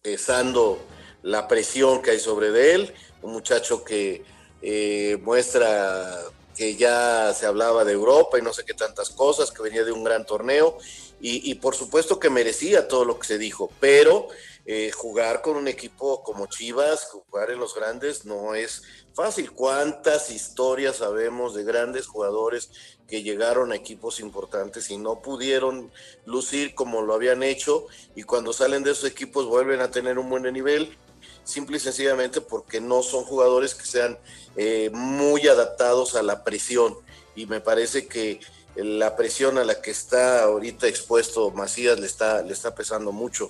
[0.00, 0.78] pesando
[1.22, 2.94] la presión que hay sobre él.
[3.22, 4.24] Un muchacho que
[4.62, 6.22] eh, muestra
[6.56, 9.92] que ya se hablaba de Europa y no sé qué tantas cosas, que venía de
[9.92, 10.78] un gran torneo
[11.20, 14.28] y, por supuesto que merecía todo lo que se dijo, pero
[14.68, 18.82] eh, jugar con un equipo como Chivas, jugar en los grandes no es
[19.14, 19.52] fácil.
[19.52, 22.70] ¿Cuántas historias sabemos de grandes jugadores
[23.06, 25.92] que llegaron a equipos importantes y no pudieron
[26.24, 30.28] lucir como lo habían hecho y cuando salen de esos equipos vuelven a tener un
[30.28, 30.96] buen nivel?
[31.44, 34.18] Simple y sencillamente porque no son jugadores que sean
[34.56, 36.96] eh, muy adaptados a la presión.
[37.36, 38.40] Y me parece que
[38.74, 43.48] la presión a la que está ahorita expuesto Macías le está, le está pesando mucho.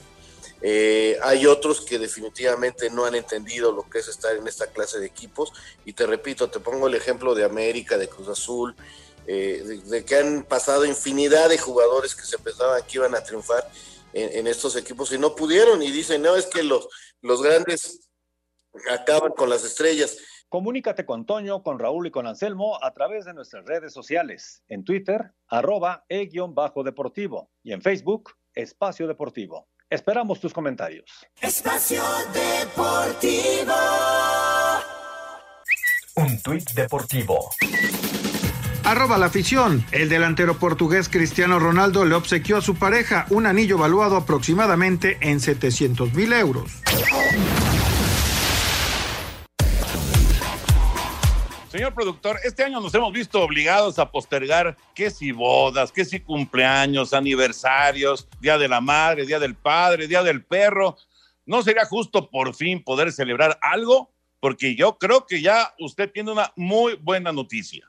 [0.68, 4.98] Eh, hay otros que definitivamente no han entendido lo que es estar en esta clase
[4.98, 5.52] de equipos.
[5.84, 8.74] Y te repito, te pongo el ejemplo de América, de Cruz Azul,
[9.28, 13.70] eh, de, que han pasado infinidad de jugadores que se pensaban que iban a triunfar
[14.12, 15.84] en, estos equipos y no pudieron.
[15.84, 16.88] Y dicen, no, es que los,
[17.20, 18.10] los grandes
[18.90, 20.18] acaban con las estrellas.
[20.48, 24.64] Comunícate con Toño, con Raúl y con Anselmo a través de nuestras redes sociales.
[24.66, 29.68] En Twitter, arroba e-deportivo y en Facebook, Espacio Deportivo.
[29.88, 31.04] Esperamos tus comentarios.
[31.40, 33.74] Espacio Deportivo.
[36.16, 37.50] Un tuit deportivo.
[38.82, 39.84] Arroba la afición.
[39.92, 45.38] El delantero portugués Cristiano Ronaldo le obsequió a su pareja un anillo valuado aproximadamente en
[45.38, 46.82] 700 mil euros.
[51.76, 56.20] Señor productor, este año nos hemos visto obligados a postergar que si bodas, que si
[56.20, 60.96] cumpleaños, aniversarios, Día de la Madre, Día del Padre, Día del Perro.
[61.44, 64.10] ¿No sería justo por fin poder celebrar algo?
[64.40, 67.86] Porque yo creo que ya usted tiene una muy buena noticia.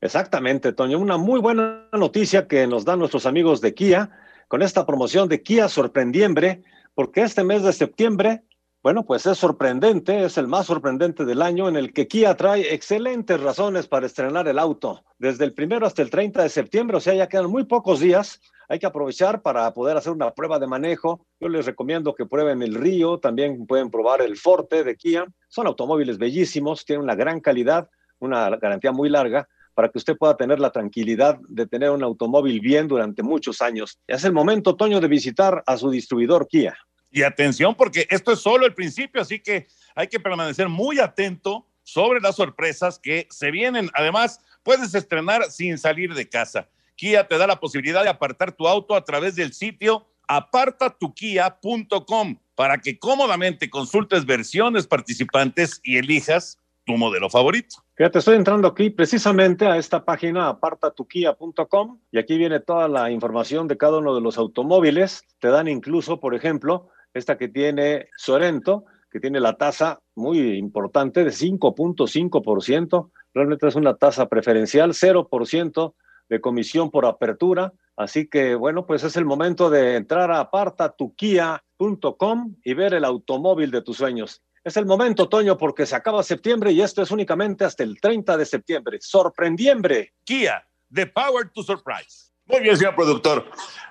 [0.00, 4.10] Exactamente, Toño, una muy buena noticia que nos dan nuestros amigos de Kia
[4.48, 6.64] con esta promoción de Kia Sorprendiembre,
[6.96, 8.42] porque este mes de septiembre
[8.88, 12.72] bueno, pues es sorprendente, es el más sorprendente del año en el que Kia trae
[12.72, 15.04] excelentes razones para estrenar el auto.
[15.18, 18.40] Desde el primero hasta el 30 de septiembre, o sea, ya quedan muy pocos días.
[18.66, 21.26] Hay que aprovechar para poder hacer una prueba de manejo.
[21.38, 25.26] Yo les recomiendo que prueben el Río, también pueden probar el Forte de Kia.
[25.48, 30.34] Son automóviles bellísimos, tienen una gran calidad, una garantía muy larga para que usted pueda
[30.34, 33.98] tener la tranquilidad de tener un automóvil bien durante muchos años.
[34.06, 36.74] Es el momento, Toño, de visitar a su distribuidor Kia.
[37.10, 41.66] Y atención, porque esto es solo el principio, así que hay que permanecer muy atento
[41.82, 43.90] sobre las sorpresas que se vienen.
[43.94, 46.68] Además, puedes estrenar sin salir de casa.
[46.96, 52.78] Kia te da la posibilidad de apartar tu auto a través del sitio apartatukia.com para
[52.78, 57.76] que cómodamente consultes versiones participantes y elijas tu modelo favorito.
[57.94, 63.68] Fíjate, estoy entrando aquí precisamente a esta página apartatukia.com y aquí viene toda la información
[63.68, 65.24] de cada uno de los automóviles.
[65.38, 71.24] Te dan incluso, por ejemplo, esta que tiene Sorento, que tiene la tasa muy importante
[71.24, 75.94] de 5.5%, realmente es una tasa preferencial, 0%
[76.28, 82.56] de comisión por apertura, así que bueno, pues es el momento de entrar a apartatukia.com
[82.62, 84.42] y ver el automóvil de tus sueños.
[84.64, 88.36] Es el momento, Toño, porque se acaba septiembre y esto es únicamente hasta el 30
[88.36, 88.98] de septiembre.
[89.00, 90.12] ¡Sorprendiembre!
[90.24, 92.27] Kia, the power to surprise.
[92.48, 93.44] Muy bien, señor productor.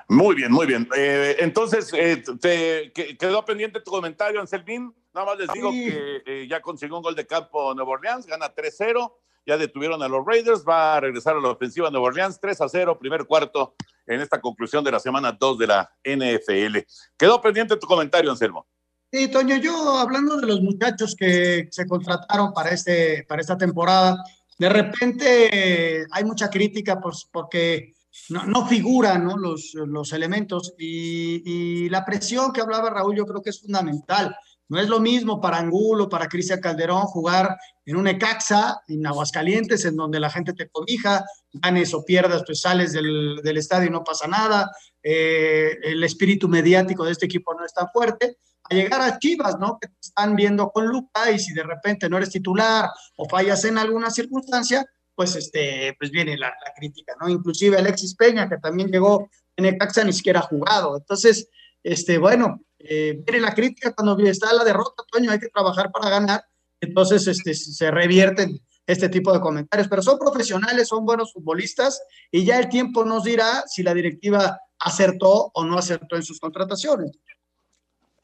[0.10, 0.88] Muy bien, muy bien.
[0.96, 4.94] Eh, entonces, eh, te, quedó pendiente tu comentario, Anselmín.
[5.14, 8.54] Nada más les digo que eh, ya consiguió un gol de campo Nuevo Orleans, gana
[8.54, 9.14] 3-0.
[9.46, 12.98] Ya detuvieron a los Raiders, va a regresar a la ofensiva Nuevo Orleans 3 0,
[13.00, 16.78] primer cuarto en esta conclusión de la semana 2 de la NFL.
[17.18, 18.66] Quedó pendiente tu comentario, Anselmo.
[19.12, 24.22] Sí, Toño, yo hablando de los muchachos que se contrataron para, este, para esta temporada,
[24.58, 27.94] de repente hay mucha crítica pues, porque
[28.30, 29.38] no, no figuran ¿no?
[29.38, 34.36] Los, los elementos y, la presión que hablaba Raúl yo creo que es fundamental.
[34.70, 39.86] No es lo mismo para Angulo, para Cristian Calderón jugar en un Ecaxa, en Aguascalientes,
[39.86, 43.92] en donde la gente te cobija, ganes o pierdas, pues sales del, del estadio y
[43.92, 44.70] no pasa nada.
[45.02, 48.38] Eh, el espíritu mediático de este equipo no es tan fuerte.
[48.70, 49.78] A llegar a Chivas, ¿no?
[49.80, 53.64] Que te están viendo con lupa y si de repente no eres titular o fallas
[53.64, 54.86] en alguna circunstancia,
[55.18, 57.28] pues, este, pues viene la, crítica, ¿no?
[57.28, 60.96] Inclusive Alexis Peña, que también llegó en el Caxa, ni siquiera ha jugado.
[60.96, 61.50] Entonces,
[61.82, 66.12] este, bueno, eh, viene la crítica cuando está la derrota, Toño, hay que trabajar para
[66.12, 66.46] ganar.
[66.80, 72.00] Entonces, este, se revierten este tipo de comentarios, pero son profesionales, son buenos futbolistas
[72.32, 76.40] y ya el tiempo nos dirá si la directiva acertó o no acertó en sus
[76.40, 77.18] contrataciones.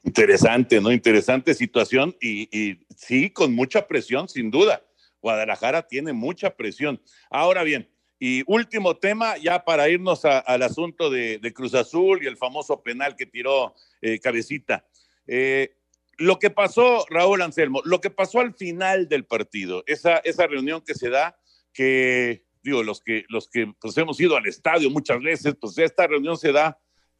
[0.04, 0.92] Interesante, ¿no?
[0.92, 4.80] Interesante situación y, y sí, con mucha presión, sin duda.
[5.24, 7.00] Guadalajara tiene mucha presión.
[7.30, 12.36] Ahora bien, y último tema, ya para irnos al asunto de, Cruz Azul y el
[12.36, 14.86] famoso penal que tiró eh, Cabecita.
[15.26, 15.76] Eh,
[16.18, 20.82] lo que pasó, Raúl Anselmo, lo que pasó al final del partido, esa, esa reunión
[20.82, 21.38] que se da,
[21.72, 26.06] que digo, los que, los que pues, hemos ido al estadio muchas veces, pues esta
[26.06, 26.78] reunión se da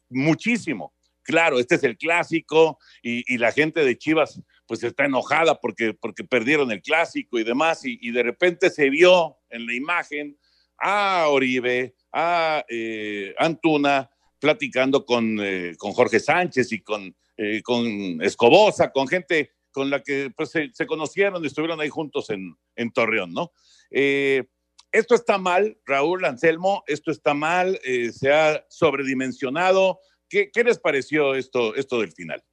[0.09, 0.93] muchísimo.
[1.23, 6.23] Claro, este es el clásico y, la gente de Chivas pues está enojada porque, porque
[6.23, 10.37] perdieron el clásico y demás y, de repente se vio en la imagen
[10.77, 18.21] a Oribe, a eh, Antuna platicando con, eh, con, Jorge Sánchez y con, eh, con
[18.21, 22.91] Escobosa, con gente con la que pues, se, conocieron y estuvieron ahí juntos en, en
[22.91, 23.51] Torreón, ¿no?
[23.91, 27.79] esto está mal, Raúl Anselmo, esto está mal,
[28.11, 29.99] se ha sobredimensionado,
[30.29, 32.43] ¿Qué, les pareció esto, esto del final?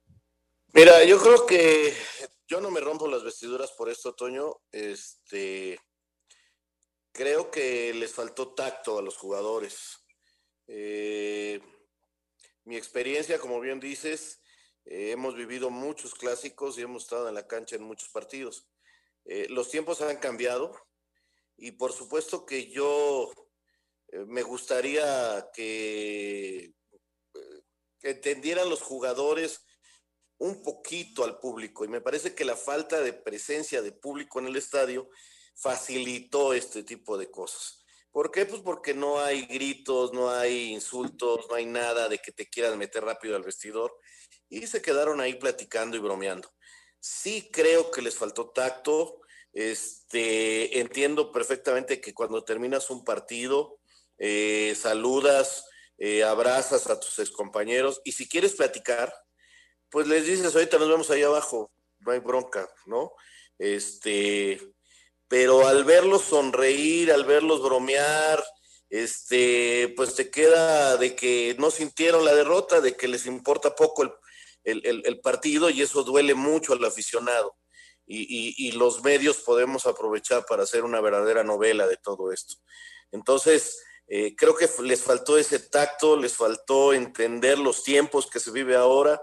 [0.75, 1.93] Mira, yo creo que
[2.47, 4.59] yo no me rompo las vestiduras por esto, Toño.
[4.71, 5.79] Este,
[7.11, 10.03] creo que les faltó tacto a los jugadores.
[10.65, 11.61] Eh,
[12.63, 14.41] mi experiencia, como bien dices,
[14.85, 18.67] eh, hemos vivido muchos clásicos y hemos estado en la cancha en muchos partidos.
[19.25, 20.75] Eh, los tiempos han cambiado
[21.55, 23.31] y por supuesto que yo
[24.25, 26.73] me gustaría que
[28.01, 29.63] entendieran los jugadores
[30.43, 31.85] un poquito al público.
[31.85, 35.09] Y me parece que la falta de presencia de público en el estadio
[35.55, 37.85] facilitó este tipo de cosas.
[38.11, 38.45] ¿Por qué?
[38.45, 42.77] Pues porque no hay gritos, no hay insultos, no hay nada de que te quieran
[42.77, 43.97] meter rápido al vestidor.
[44.49, 46.53] Y se quedaron ahí platicando y bromeando.
[46.99, 49.21] Sí creo que les faltó tacto.
[49.53, 53.79] Este, entiendo perfectamente que cuando terminas un partido,
[54.17, 55.65] eh, saludas,
[55.97, 59.13] eh, abrazas a tus compañeros y si quieres platicar,
[59.93, 63.13] pues les dices, ahorita nos vemos ahí abajo, no hay bronca, ¿no?
[63.59, 64.59] Este,
[65.27, 68.43] pero al verlos sonreír, al verlos bromear,
[68.89, 74.19] este, pues te queda de que no sintieron la derrota, de que les importa poco
[74.63, 77.55] el, partido y eso duele mucho al aficionado.
[78.07, 82.55] Y, y, los medios podemos aprovechar para hacer una verdadera novela de todo esto.
[83.11, 88.51] Entonces, eh, creo que les faltó ese tacto, les faltó entender los tiempos que se
[88.51, 89.21] vive ahora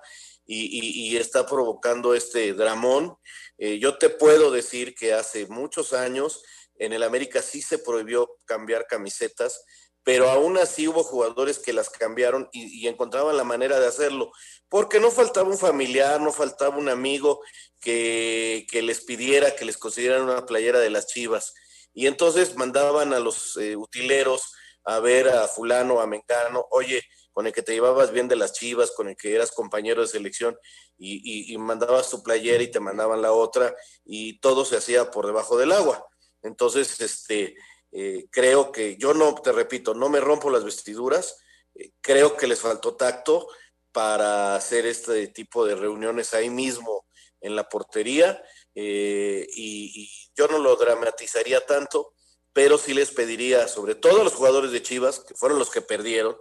[0.52, 3.16] y, está provocando este dramón.
[3.58, 6.42] Eh, yo te puedo decir que hace muchos años
[6.76, 9.64] en el América sí se prohibió cambiar camisetas,
[10.02, 14.32] pero aún así hubo jugadores que las cambiaron y, encontraban la manera de hacerlo,
[14.68, 17.40] porque no faltaba un familiar, no faltaba un amigo
[17.80, 21.54] que, les pidiera que les consideraran una playera de las Chivas.
[21.92, 24.52] Y entonces mandaban a los eh, utileros
[24.84, 28.52] a ver a fulano, a Mengano, oye, con el que te llevabas bien de las
[28.52, 30.58] chivas, con el que eras compañero de selección
[30.98, 35.56] y, mandabas tu playera y te mandaban la otra y todo se hacía por debajo
[35.56, 36.06] del agua.
[36.42, 37.56] Entonces, este,
[37.92, 41.36] eh, creo que yo no, te repito, no me rompo las vestiduras,
[41.74, 43.48] eh, creo que les faltó tacto
[43.92, 47.06] para hacer este tipo de reuniones ahí mismo
[47.40, 48.42] en la portería
[48.74, 52.12] eh, y, y, yo no lo dramatizaría tanto
[52.52, 55.82] pero sí les pediría, sobre todo a los jugadores de Chivas, que fueron los que
[55.82, 56.36] perdieron,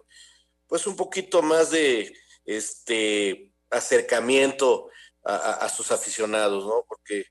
[0.69, 2.13] pues un poquito más de
[2.45, 4.87] este acercamiento
[5.25, 6.85] a, sus aficionados, ¿no?
[6.87, 7.25] Porque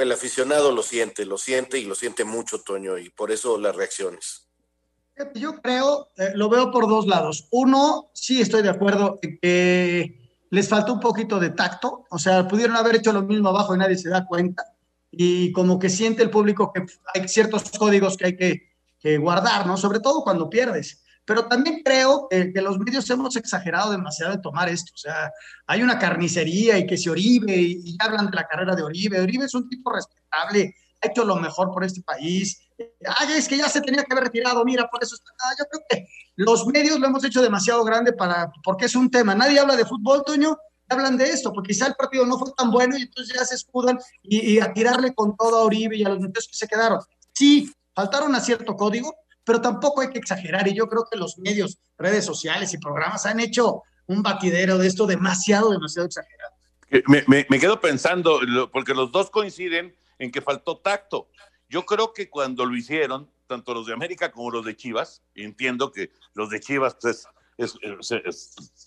[0.00, 3.76] el aficionado lo siente, lo siente y lo siente mucho, Toño, y por eso las
[3.76, 4.48] reacciones.
[5.36, 7.46] Yo creo, eh, lo veo por dos lados.
[7.52, 12.48] Uno, sí estoy de acuerdo en que les faltó un poquito de tacto, o sea,
[12.48, 14.74] pudieron haber hecho lo mismo abajo y nadie se da cuenta
[15.16, 16.84] y como que siente el público que
[17.14, 18.74] hay ciertos códigos que hay que,
[19.18, 19.76] guardar, ¿no?
[19.76, 21.03] Sobre todo cuando pierdes.
[21.26, 24.92] Pero también creo que, los medios hemos exagerado demasiado de tomar esto.
[24.94, 25.30] O sea,
[25.66, 29.20] hay una carnicería y que se Oribe y, hablan de la carrera de Oribe.
[29.20, 32.60] Oribe es un tipo respetable, ha hecho lo mejor por este país.
[33.18, 35.30] Ay, es que ya se tenía que haber retirado, mira, por eso está.
[35.40, 39.10] Ah, yo creo que los medios lo hemos hecho demasiado grande para, porque es un
[39.10, 39.34] tema.
[39.34, 40.58] Nadie habla de fútbol, Toño,
[40.88, 43.54] hablan de esto, porque quizá el partido no fue tan bueno y entonces ya se
[43.54, 47.00] escudan y, a tirarle con todo a Uribe y a los medios que se quedaron.
[47.32, 51.38] Sí, faltaron a cierto código, pero tampoco hay que exagerar y yo creo que los
[51.38, 56.54] medios, redes sociales y programas han hecho un batidero de esto demasiado, demasiado exagerado.
[57.06, 58.40] Me, me quedo pensando,
[58.72, 61.28] porque los dos coinciden en que faltó tacto.
[61.68, 65.90] Yo creo que cuando lo hicieron, tanto los de América como los de Chivas, entiendo
[65.90, 67.26] que los de Chivas pues,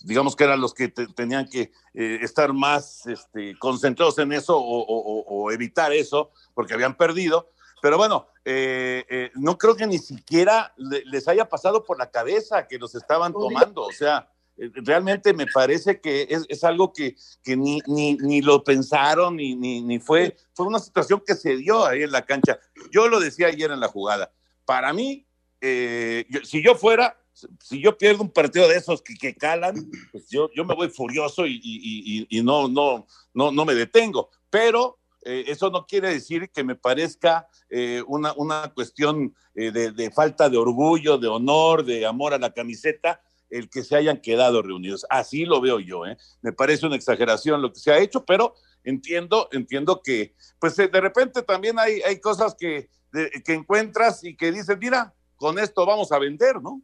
[0.04, 5.50] digamos que eran los que tenían que eh, estar más este, concentrados en eso o,
[5.50, 7.50] evitar eso porque habían perdido.
[7.80, 12.66] Pero bueno, eh, eh, no creo que ni siquiera les haya pasado por la cabeza
[12.66, 13.82] que los estaban tomando.
[13.82, 19.98] O sea, realmente me parece que es, algo que, ni, ni, lo pensaron, ni, ni,
[19.98, 22.58] fue, fue una situación que se dio ahí en la cancha.
[22.90, 24.32] Yo lo decía ayer en la jugada.
[24.64, 25.26] Para mí,
[25.60, 27.16] si yo fuera,
[27.60, 30.88] si yo pierdo un partido de esos que, que calan, pues yo, yo me voy
[30.88, 34.30] furioso y, y, y, no, no, no, no me detengo.
[34.50, 40.10] Pero eh, eso no quiere decir que me parezca eh, una, una cuestión eh, de,
[40.10, 43.20] falta de orgullo, de honor, de amor a la camiseta,
[43.50, 45.06] el que se hayan quedado reunidos.
[45.10, 46.02] Así lo veo yo.
[46.42, 50.88] Me parece una exageración lo que se ha hecho, pero entiendo, entiendo que, pues de
[50.88, 56.12] repente también hay, hay cosas que, que encuentras y que dices, mira, con esto vamos
[56.12, 56.82] a vender, ¿no?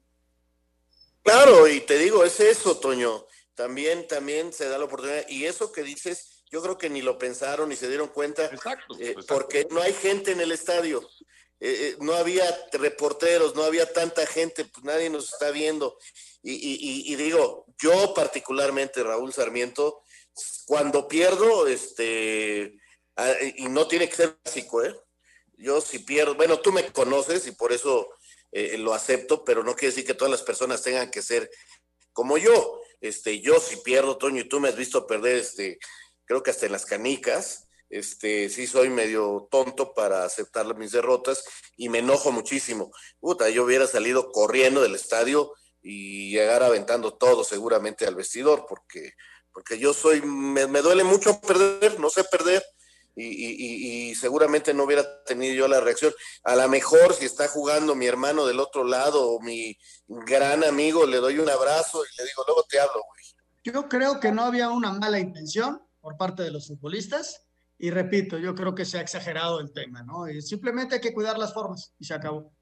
[1.23, 3.25] Claro, y te digo, es eso, Toño.
[3.55, 5.27] También, también se da la oportunidad.
[5.29, 8.49] Y eso que dices, yo creo que ni lo pensaron ni se dieron cuenta,
[9.01, 11.01] eh, porque no hay gente en el estadio.
[11.59, 15.99] Eh, eh, no había reporteros, no había tanta gente, pues nadie nos está viendo.
[16.45, 20.03] Y, y- y- y digo, yo particularmente, Raúl Sarmiento,
[20.67, 22.79] cuando pierdo, este,
[23.17, 24.95] ah, y no tiene que ser básico, ¿eh?
[25.57, 28.11] Yo si pierdo, bueno, tú me conoces y por eso
[28.53, 31.51] eh, lo acepto, pero no quiere decir que todas las personas tengan que ser
[32.13, 32.81] como yo.
[33.01, 35.79] Este, yo si pierdo, Toño, y tú me has visto perder, este,
[36.27, 41.45] creo que hasta en las canicas, este, sí soy medio tonto para aceptar mis derrotas
[41.77, 42.91] y me enojo muchísimo.
[43.21, 45.53] Puta, yo hubiera salido corriendo del estadio
[45.83, 49.13] y llegar aventando todo seguramente al vestidor, porque,
[49.53, 52.65] porque yo soy, me, me duele mucho perder, no sé perder,
[53.17, 56.13] y, y- y- seguramente no hubiera tenido yo la reacción.
[56.43, 59.77] A lo mejor si está jugando mi hermano del otro lado o mi
[60.09, 63.25] gran amigo, le doy un abrazo y le digo, luego te hablo, güey.
[63.63, 67.47] Yo creo que no había una mala intención por parte de los futbolistas
[67.79, 70.29] y repito, yo creo que se ha exagerado el tema, ¿no?
[70.29, 72.53] Y simplemente hay que cuidar las formas y se acabó.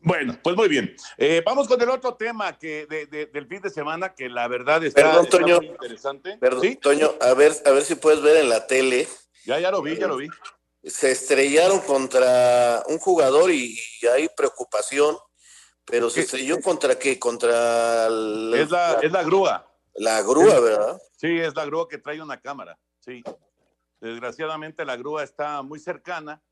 [0.00, 0.96] Bueno, pues muy bien.
[1.18, 4.48] Eh, vamos con el otro tema que de- de- del fin de semana, que la
[4.48, 5.56] verdad está, Perdón, está Toño.
[5.58, 6.38] muy interesante.
[6.38, 9.06] Perdón, Toño, a ver, a ver si puedes ver en la tele.
[9.44, 10.28] Ya, ya lo vi, ya lo vi.
[10.82, 15.16] Se estrellaron contra un jugador y, y hay preocupación,
[15.84, 17.18] pero se estrelló contra qué?
[17.18, 19.68] Contra el- Es la, es la grúa.
[19.94, 21.00] La grúa, ¿verdad?
[21.16, 22.78] Sí, es la grúa que trae una cámara.
[23.00, 23.22] Sí.
[24.00, 26.42] Desgraciadamente la grúa está muy cercana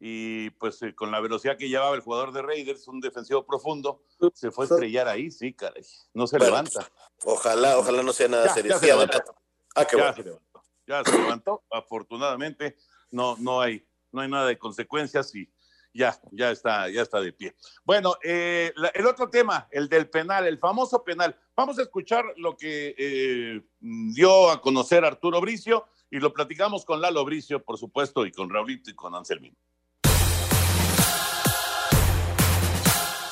[0.00, 4.02] y pues eh, con la velocidad que llevaba el jugador de Raiders, un defensivo profundo,
[4.34, 5.82] se fue a estrellar ahí, sí, caray.
[6.14, 6.88] No se Bueno, levanta.
[7.24, 8.70] Ojalá, ojalá no sea nada Ya, serio.
[8.72, 9.16] ya se Sí, levantó.
[9.18, 9.40] adelante.
[9.74, 10.16] Ah, qué ya bueno.
[10.16, 10.62] se levantó.
[10.86, 11.64] Ya se levantó.
[11.70, 12.76] Afortunadamente
[13.10, 15.50] no, no, hay, no hay nada de consecuencias y
[15.94, 17.56] ya, ya está, ya está de pie.
[17.84, 21.36] Bueno, eh, la- el otro tema, el del penal, el famoso penal.
[21.58, 27.00] Vamos a escuchar lo que eh, dio a conocer Arturo Bricio y lo platicamos con
[27.00, 29.56] Lalo Bricio, por supuesto, y con Raulito y con Anselmín.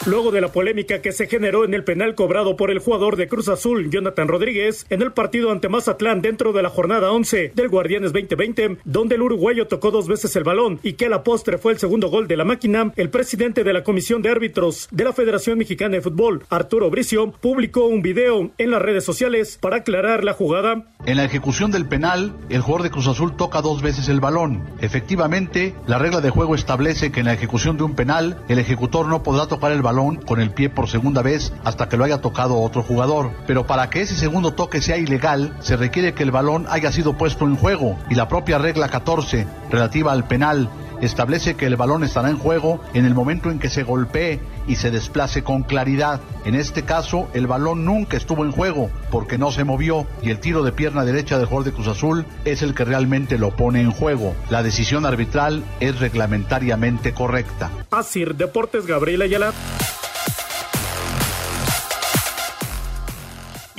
[0.06, 3.26] Luego de la polémica que se generó en el penal cobrado por el jugador de
[3.26, 7.68] Cruz Azul, Jonathan Rodríguez, en el partido ante Mazatlán dentro de la jornada 11 del
[7.68, 11.58] Guardianes 2020, donde el uruguayo tocó dos veces el balón y que a la postre
[11.58, 15.02] fue el segundo gol de la máquina, el presidente de la Comisión de Árbitros de
[15.02, 19.78] la Federación Mexicana de Fútbol, Arturo Bricio, publicó un video en las redes sociales para
[19.78, 20.84] aclarar la jugada.
[21.04, 24.62] En la ejecución del penal, el jugador de Cruz Azul toca dos veces el balón.
[24.80, 29.08] Efectivamente, la regla de juego establece que en la ejecución de un penal, el ejecutor
[29.08, 29.95] no podrá tocar el balón
[30.26, 33.30] con el pie por segunda vez hasta que lo haya tocado otro jugador.
[33.46, 37.16] Pero para que ese segundo toque sea ilegal, se requiere que el balón haya sido
[37.16, 40.68] puesto en juego y la propia regla 14, relativa al penal,
[41.00, 44.76] establece que el balón estará en juego en el momento en que se golpee y
[44.76, 46.20] se desplace con claridad.
[46.44, 50.40] En este caso, el balón nunca estuvo en juego porque no se movió y el
[50.40, 53.80] tiro de pierna derecha del jugador de Cruz Azul es el que realmente lo pone
[53.80, 54.34] en juego.
[54.50, 57.70] La decisión arbitral es reglamentariamente correcta.
[57.90, 59.52] Asir Deportes Gabriel Ayala.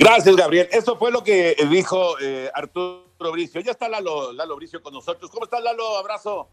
[0.08, 0.66] Gracias, Gabriel.
[0.72, 3.60] Eso fue lo que dijo eh, Arturo Bricio.
[3.60, 5.30] Ya está Lalo, Lalo Bricio con nosotros.
[5.30, 5.98] ¿Cómo estás, Lalo?
[5.98, 6.48] Abrazo.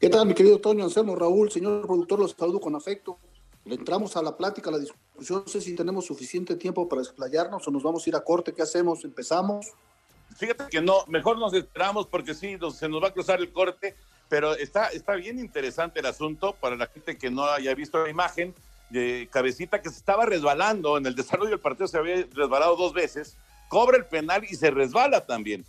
[0.00, 2.18] ¿Qué tal, mi querido Toño Anselmo, Raúl, señor productor?
[2.18, 3.16] Los saludo con afecto.
[3.64, 5.44] Le entramos a la plática, a la discusión.
[5.46, 8.52] No sé si tenemos suficiente tiempo para explayarnos o nos vamos a ir a corte.
[8.52, 9.04] ¿Qué hacemos?
[9.04, 9.68] ¿Empezamos?
[10.36, 13.52] Fíjate que no, mejor nos esperamos porque sí, nos- se nos va a cruzar el
[13.52, 13.94] corte,
[14.28, 18.10] pero está, está bien interesante el asunto para la gente que no haya visto la
[18.10, 18.52] imagen
[18.90, 22.92] de Cabecita que se estaba resbalando en el desarrollo del partido, se había resbalado dos
[22.92, 23.36] veces,
[23.68, 25.64] cobra el penal y se resbala también.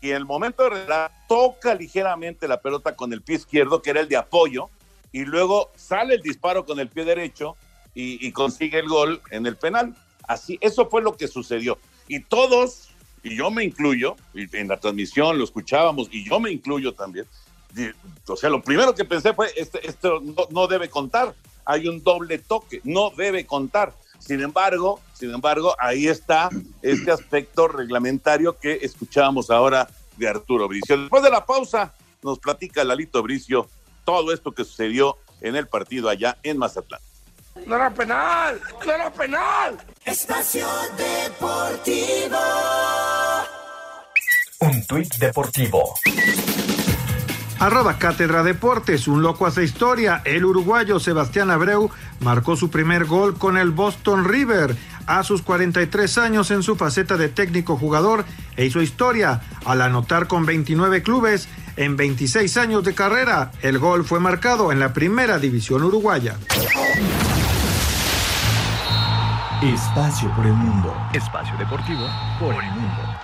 [0.00, 3.90] Y en el momento de resbalar, toca ligeramente la pelota con el pie izquierdo, que
[3.90, 4.70] era el de apoyo,
[5.12, 7.56] y luego sale el disparo con el pie derecho
[7.94, 9.96] y, y consigue el gol en el penal.
[10.28, 11.78] Así, eso fue lo que sucedió.
[12.06, 12.90] Y todos,
[13.22, 17.26] y yo me incluyo, y en la transmisión lo escuchábamos, y yo me incluyo también.
[18.26, 21.34] O sea, lo primero que pensé fue, este, esto no, no debe contar,
[21.68, 23.92] hay un doble toque, no debe contar.
[24.18, 26.48] Sin embargo, sin embargo, ahí está
[26.80, 30.98] este aspecto reglamentario que escuchábamos ahora de Arturo Bricio.
[30.98, 31.92] Después de la pausa,
[32.22, 33.68] nos platica Lalito Bricio
[34.04, 37.02] todo esto que sucedió en el partido allá en Mazatlán.
[37.66, 38.60] ¡No era penal!
[38.86, 39.76] ¡No era penal!
[40.06, 40.66] Espacio
[40.96, 42.38] Deportivo.
[44.60, 45.94] Un tuit deportivo.
[47.60, 50.22] Arroba Cátedra Deportes, un loco hace historia.
[50.24, 51.90] El uruguayo Sebastián Abreu
[52.20, 57.16] marcó su primer gol con el Boston River a sus 43 años en su faceta
[57.16, 58.24] de técnico jugador
[58.56, 63.50] e hizo historia al anotar con 29 clubes en 26 años de carrera.
[63.60, 66.36] El gol fue marcado en la primera división uruguaya.
[69.60, 70.94] Espacio por el mundo.
[71.12, 72.06] Espacio deportivo
[72.38, 73.17] por el mundo.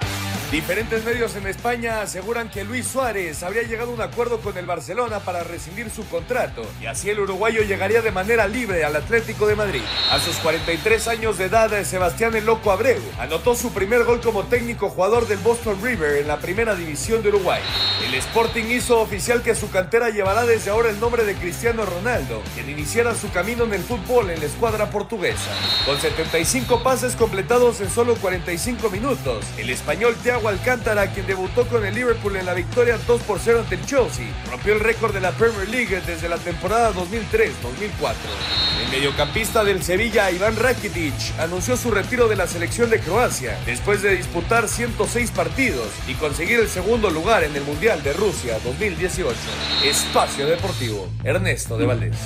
[0.54, 4.66] Diferentes medios en España aseguran que Luis Suárez habría llegado a un acuerdo con el
[4.66, 9.48] Barcelona para rescindir su contrato y así el uruguayo llegaría de manera libre al Atlético
[9.48, 9.82] de Madrid.
[10.12, 14.44] A sus 43 años de edad, Sebastián el Loco Abreu anotó su primer gol como
[14.44, 17.60] técnico jugador del Boston River en la primera división de Uruguay.
[18.06, 22.40] El Sporting hizo oficial que su cantera llevará desde ahora el nombre de Cristiano Ronaldo,
[22.54, 25.50] quien iniciara su camino en el fútbol en la escuadra portuguesa.
[25.84, 31.84] Con 75 pases completados en solo 45 minutos, el español Thiago Alcántara, quien debutó con
[31.84, 35.20] el Liverpool en la victoria 2 por 0 ante el Chelsea, rompió el récord de
[35.20, 38.14] la Premier League desde la temporada 2003-2004.
[38.84, 44.02] El mediocampista del Sevilla, Iván Rakitic, anunció su retiro de la selección de Croacia después
[44.02, 49.34] de disputar 106 partidos y conseguir el segundo lugar en el Mundial de Rusia 2018.
[49.84, 52.16] Espacio Deportivo, Ernesto de Valdés.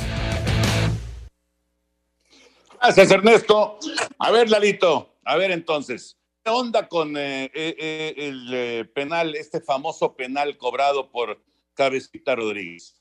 [2.80, 3.78] Gracias, Ernesto.
[4.18, 6.17] A ver, Lalito, a ver entonces.
[6.48, 11.38] ¿Qué onda con eh, eh, eh, el penal, este famoso penal cobrado por
[11.74, 12.94] Cabecita Rodríguez?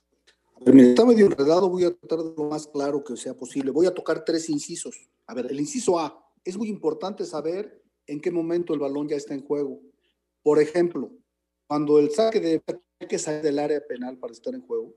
[0.66, 3.70] Está medio enredado, voy a tratar de lo más claro que sea posible.
[3.70, 5.08] Voy a tocar tres incisos.
[5.26, 9.16] A ver, el inciso A, es muy importante saber en qué momento el balón ya
[9.16, 9.80] está en juego.
[10.42, 11.10] Por ejemplo,
[11.66, 12.62] cuando el saque de
[13.00, 14.94] hay que salir del área penal para estar en juego,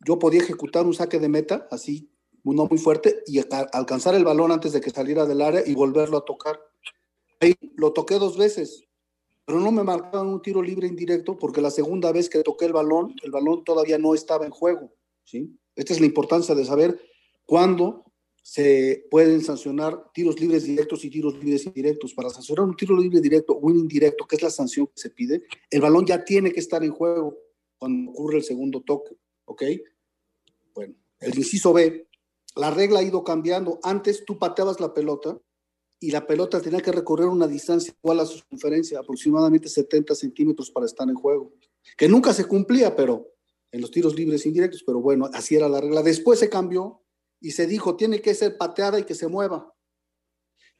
[0.00, 2.10] yo podía ejecutar un saque de meta, así,
[2.42, 3.38] no muy fuerte, y
[3.74, 6.58] alcanzar el balón antes de que saliera del área y volverlo a tocar.
[7.40, 8.84] Ahí lo toqué dos veces,
[9.44, 12.72] pero no me marcaban un tiro libre indirecto porque la segunda vez que toqué el
[12.72, 14.92] balón, el balón todavía no estaba en juego.
[15.24, 15.56] ¿sí?
[15.74, 17.00] Esta es la importancia de saber
[17.44, 18.04] cuándo
[18.42, 22.14] se pueden sancionar tiros libres directos y tiros libres indirectos.
[22.14, 25.10] Para sancionar un tiro libre directo o un indirecto, que es la sanción que se
[25.10, 27.36] pide, el balón ya tiene que estar en juego
[27.76, 29.16] cuando ocurre el segundo toque.
[29.46, 29.62] ¿Ok?
[30.74, 32.08] Bueno, el inciso B,
[32.54, 33.80] la regla ha ido cambiando.
[33.82, 35.38] Antes tú pateabas la pelota
[35.98, 40.70] y la pelota tenía que recorrer una distancia igual a su conferencia, aproximadamente 70 centímetros
[40.70, 41.54] para estar en juego,
[41.96, 43.32] que nunca se cumplía, pero
[43.72, 46.02] en los tiros libres indirectos, pero bueno, así era la regla.
[46.02, 47.02] Después se cambió
[47.40, 49.72] y se dijo, tiene que ser pateada y que se mueva.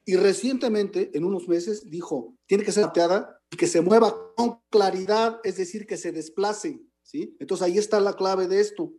[0.05, 4.61] Y recientemente, en unos meses, dijo, tiene que ser pateada y que se mueva con
[4.71, 7.37] claridad, es decir, que se desplace, ¿sí?
[7.41, 8.93] Entonces ahí está la clave de esto.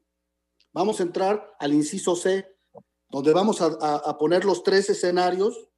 [0.73, 2.45] Vamos a entrar al inciso C,
[3.09, 5.69] donde vamos a, a, a poner los tres escenarios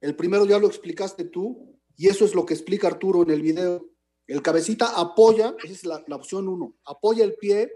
[0.00, 3.42] el primero ya lo explicaste tú y eso es lo que explica Arturo en el
[3.42, 3.86] video.
[4.26, 7.72] El cabecita apoya, esa es la, opción uno, apoya el pie,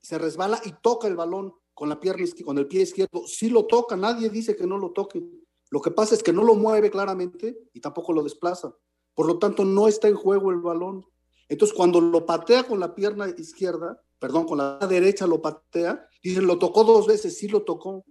[0.00, 3.26] se resbala y toca el balón con la pierna con el pie izquierdo.
[3.26, 5.22] Sí lo toca, nadie dice que no lo toque.
[5.70, 8.74] Lo que pasa es que no lo mueve claramente y tampoco lo desplaza.
[9.14, 11.06] Por lo tanto, no está en juego el balón.
[11.48, 16.46] Entonces, cuando lo patea con la pierna izquierda, perdón, con la derecha lo patea, dicen,
[16.46, 18.04] lo tocó dos veces, sí lo tocó.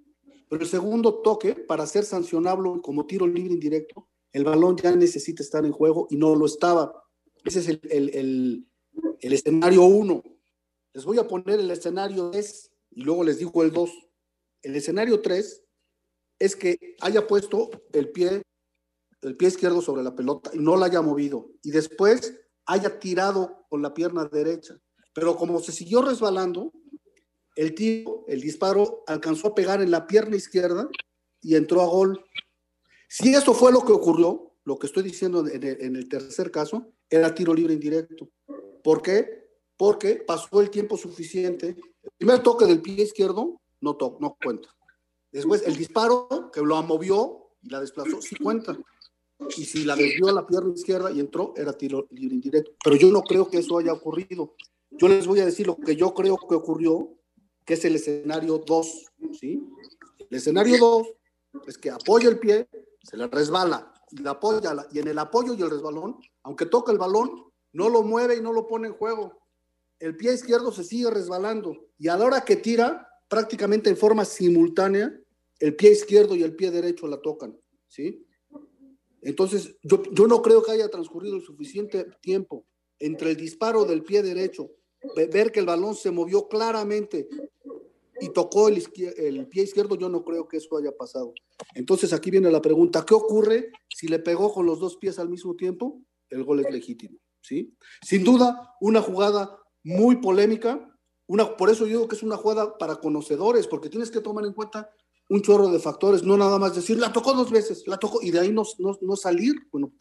[0.50, 5.44] Pero el segundo toque, para ser sancionable como tiro libre indirecto, el balón ya necesita
[5.44, 7.04] estar en juego y no lo estaba.
[7.46, 8.68] Ese es el, el,
[9.22, 10.24] el, escenario uno.
[10.94, 13.92] Les voy a poner el escenario 3 y luego les digo el 2.
[14.64, 15.64] El escenario 3
[16.40, 18.42] es que haya puesto el pie,
[19.22, 21.52] el pie izquierdo sobre la pelota y no la haya movido.
[21.62, 22.34] Y después
[22.66, 24.80] haya tirado con la pierna derecha.
[25.14, 26.72] Pero como se siguió resbalando,
[27.56, 30.90] el tiro, el disparo, alcanzó a pegar en la pierna izquierda
[31.42, 32.24] y entró a gol.
[33.08, 37.34] Si eso fue lo que ocurrió, lo que estoy diciendo en el, tercer caso, era
[37.34, 38.30] tiro libre indirecto.
[38.84, 39.50] ¿Por qué?
[39.78, 41.76] Porque pasó el tiempo suficiente.
[42.04, 44.70] El primer toque del pie izquierdo no, to no cuenta.
[45.32, 48.78] Después, el disparo que lo movió y la desplazó, sí cuenta.
[49.58, 52.72] Y si la desvió a la pierna izquierda y entró, era tiro libre indirecto.
[52.84, 54.56] Pero yo no creo que eso haya ocurrido.
[54.92, 57.19] Yo les voy a decir lo que yo creo que ocurrió
[57.70, 59.06] que es el escenario 2,
[59.40, 59.64] ¿sí?
[60.28, 61.08] El escenario 2
[61.68, 62.68] es que apoya el pie,
[63.04, 66.92] se le resbala, y, la apoya, y en el apoyo y el resbalón, aunque toca
[66.92, 67.30] el balón,
[67.74, 69.40] no lo mueve y no lo pone en juego.
[70.00, 74.26] El pie izquierdo se sigue resbalando, y a la hora que tira, prácticamente en forma
[74.26, 75.16] simultánea,
[75.60, 77.56] el pie izquierdo y el pie derecho la tocan,
[77.88, 78.26] ¿sí?
[79.22, 82.66] Entonces, yo, yo no creo que haya transcurrido el suficiente tiempo
[82.98, 84.72] entre el disparo del pie derecho
[85.32, 87.28] ver que el balón se movió claramente
[88.22, 88.84] y tocó el,
[89.18, 91.34] el, pie izquierdo, yo no creo que eso haya pasado.
[91.74, 95.30] Entonces aquí viene la pregunta, ¿qué ocurre si le pegó con los dos pies al
[95.30, 96.02] mismo tiempo?
[96.30, 97.76] El gol es legítimo, ¿sí?
[98.02, 100.96] Sin duda, una jugada muy polémica.
[101.28, 104.46] Una, por eso yo digo que es una jugada para conocedores, porque tienes que tomar
[104.46, 104.90] en cuenta
[105.30, 108.32] un chorro de factores, no nada más decir, la tocó dos veces, la tocó, y
[108.32, 109.94] de ahí no, no, salir, bueno,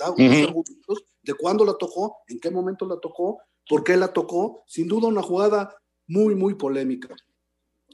[1.22, 3.38] de cuándo la tocó, en qué momento la tocó,
[3.68, 7.14] por qué la tocó, sin duda una jugada muy, muy polémica.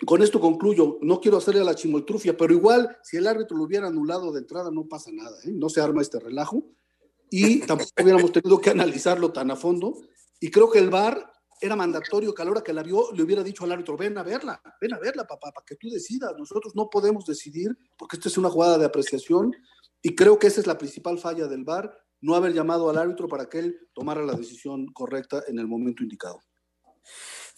[0.07, 3.87] Con esto concluyo, no quiero hacerle la chimoltrufia, pero igual, si el árbitro lo hubiera
[3.87, 5.53] anulado de entrada, no pasa nada, ¿eh?
[5.53, 6.65] no se arma este relajo,
[7.31, 9.95] y tampoco hubiéramos tenido que analizarlo tan a fondo,
[10.41, 13.23] y creo que el VAR era mandatorio que a la hora que la vio le
[13.23, 16.35] hubiera dicho al árbitro, ven a verla, ven a verla, papá, para que tú decidas.
[16.37, 19.55] Nosotros no podemos decidir porque esta es una jugada de apreciación
[20.03, 23.29] y creo que esa es la principal falla del VAR, no haber llamado al árbitro
[23.29, 26.41] para que él tomara la decisión correcta en el momento indicado.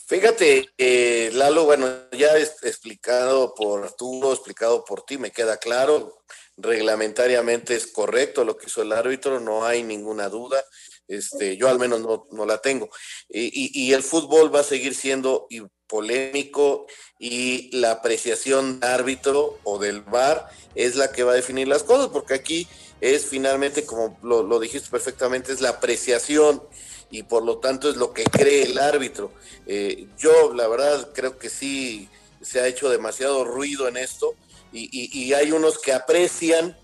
[0.06, 6.22] Fíjate, eh, Lalo, bueno, ya es explicado por Arturo, explicado por ti, me queda claro,
[6.56, 10.64] reglamentariamente es correcto lo que hizo el árbitro, no hay ninguna duda.
[11.08, 12.00] Este, yo al menos
[12.30, 12.88] no, la tengo.
[13.28, 15.46] Y, el fútbol va a seguir siendo
[15.86, 16.86] polémico
[17.18, 21.84] y la apreciación de árbitro o del VAR es la que va a definir las
[21.84, 22.68] cosas, porque aquí
[23.00, 26.62] es finalmente, como lo, dijiste perfectamente, es la apreciación
[27.10, 29.32] y por lo tanto es lo que cree el árbitro.
[29.66, 32.08] Eh, yo la verdad creo que sí
[32.40, 34.34] se ha hecho demasiado ruido en esto
[34.72, 36.76] y, hay unos que aprecian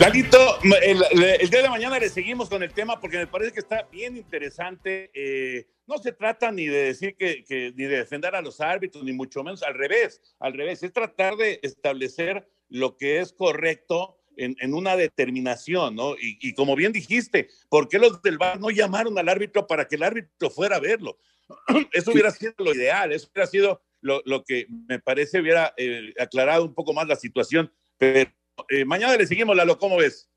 [0.00, 0.38] Galito,
[0.82, 4.16] el, día de mañana le seguimos con el tema porque me parece que está bien
[4.16, 5.12] interesante.
[5.14, 7.44] Eh, no se trata ni de decir que,
[7.76, 11.36] ni de defender a los árbitros, ni mucho menos al revés, al revés, es tratar
[11.36, 16.14] de establecer lo que es correcto en, una determinación, ¿no?
[16.18, 19.96] Y, como bien dijiste, ¿por qué los del VAR no llamaron al árbitro para que
[19.96, 21.18] el árbitro fuera a verlo?
[21.92, 26.64] Eso hubiera sido lo ideal, eso hubiera sido lo, que me parece hubiera eh, aclarado
[26.64, 28.30] un poco más la situación, pero
[28.68, 30.28] eh, mañana le seguimos, Lalo, ¿cómo ves?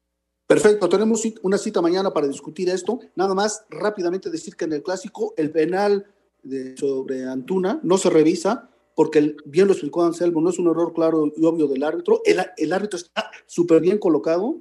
[0.47, 2.99] Perfecto, tenemos una cita mañana para discutir esto.
[3.15, 6.05] Nada más rápidamente decir que en el clásico el penal
[6.43, 10.93] de, sobre Antuna no se revisa porque bien lo explicó Anselmo, no es un error
[10.93, 12.21] claro y obvio del árbitro.
[12.25, 14.57] El, el árbitro está súper bien colocado,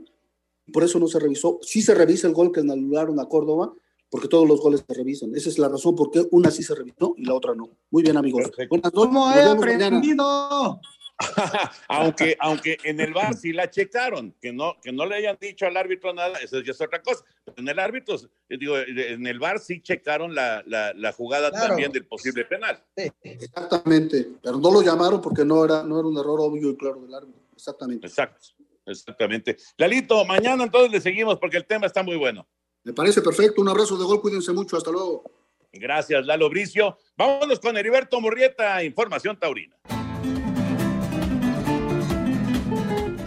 [0.72, 1.58] por eso no se revisó.
[1.62, 3.72] Sí se revisa el gol que anularon a Córdoba,
[4.10, 5.34] porque todos los goles se revisan.
[5.34, 7.70] Esa es la razón por qué una sí se revisó y la otra no.
[7.90, 8.50] Muy bien, amigos.
[8.68, 9.08] Buenas noches.
[9.08, 10.80] ¿Cómo he aprendido?
[11.88, 15.66] aunque, aunque en el bar sí la checaron, que no, que no le hayan dicho
[15.66, 17.24] al árbitro nada, eso ya es otra cosa.
[17.44, 18.16] Pero en el árbitro,
[18.48, 22.82] digo, en el bar sí checaron la, la, jugada también del posible penal.
[23.22, 27.00] Exactamente, pero no lo llamaron porque no era, no era un error obvio y claro
[27.00, 27.40] del árbitro.
[27.52, 28.06] Exactamente.
[28.06, 28.48] Exacto,
[28.86, 29.56] exactamente.
[29.76, 32.48] Lalito, mañana entonces le seguimos porque el tema está muy bueno.
[32.82, 33.60] Me parece perfecto.
[33.60, 34.76] Un abrazo de gol, cuídense mucho.
[34.76, 35.24] Hasta luego.
[35.72, 36.96] Gracias, Lalo Bricio.
[37.16, 39.76] Vámonos con Heriberto Murrieta, Información Taurina.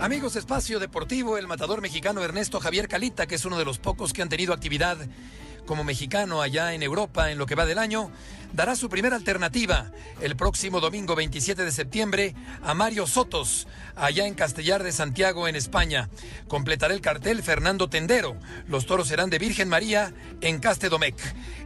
[0.04, 4.12] Amigos, espacio deportivo, el matador mexicano Ernesto Javier Calita, que es uno de los pocos
[4.12, 4.98] que han tenido actividad
[5.66, 8.12] como mexicano allá en Europa en lo que va del año,
[8.54, 9.92] dará su primera alternativa
[10.22, 15.56] el próximo domingo 27 de septiembre a Mario Sotos, allá en Castellar de Santiago, en
[15.56, 16.10] España.
[16.48, 18.38] Completará el cartel Fernando Tendero.
[18.68, 21.16] Los toros serán de Virgen María en Castedomec.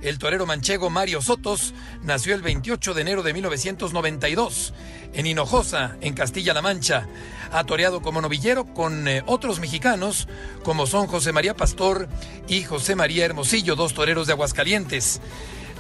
[0.02, 1.74] El torero manchego Mario Sotos
[2.04, 4.74] nació el 28 de enero de 1992
[5.14, 7.08] en Hinojosa, en Castilla-La Mancha.
[7.52, 10.28] Ha toreado como novillero con eh, otros mexicanos,
[10.64, 12.08] como son José María Pastor
[12.48, 15.22] y José María Hermosillo, dos toreros de Aguascalientes.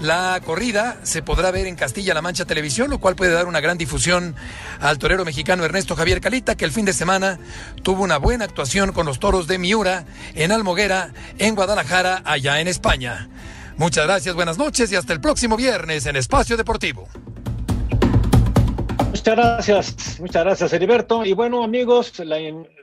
[0.01, 3.79] La corrida se podrá ver en Castilla-La Mancha Televisión, lo cual puede dar una gran
[3.79, 4.35] difusión
[4.79, 7.39] al torero mexicano Ernesto Javier Calita, que el fin de semana
[7.81, 12.67] tuvo una buena actuación con los toros de Miura en Almoguera, en Guadalajara, allá en
[12.67, 13.27] España.
[13.77, 17.07] Muchas gracias, buenas noches y hasta el próximo viernes en Espacio Deportivo.
[19.09, 21.25] Muchas gracias, muchas gracias, Heriberto.
[21.25, 22.37] Y bueno, amigos, la,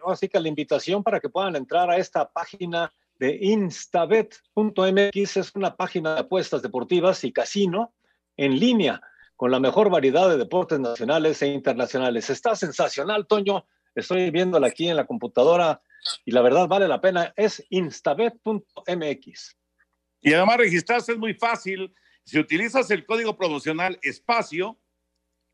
[0.09, 5.77] así que la invitación para que puedan entrar a esta página de instabet.mx es una
[5.77, 7.95] página de apuestas deportivas y casino
[8.37, 9.01] en línea
[9.37, 12.31] con la mejor variedad de deportes nacionales e internacionales.
[12.31, 13.67] Está sensacional, Toño.
[13.95, 15.81] Estoy viéndola aquí en la computadora
[16.25, 17.33] y la verdad vale la pena.
[17.37, 19.57] Es instabet.mx.
[20.21, 21.95] Y además registrarse es muy fácil.
[22.25, 24.79] Si utilizas el código promocional espacio,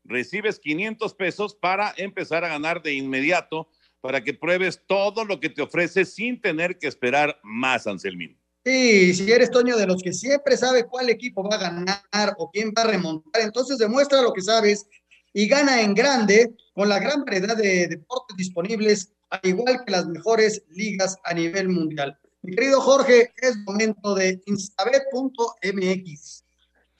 [0.03, 3.69] recibes 500 pesos para empezar a ganar de inmediato
[4.01, 8.37] para que pruebes todo lo que te ofrece sin tener que esperar más, Anselmín.
[8.65, 12.51] Sí, si eres Toño de los que siempre sabe cuál equipo va a ganar o
[12.51, 14.87] quién va a remontar, entonces demuestra lo que sabes
[15.33, 20.05] y gana en grande con la gran variedad de deportes disponibles, al igual que las
[20.07, 22.17] mejores ligas a nivel mundial.
[22.43, 26.43] Mi querido Jorge, es momento de instabet.mx.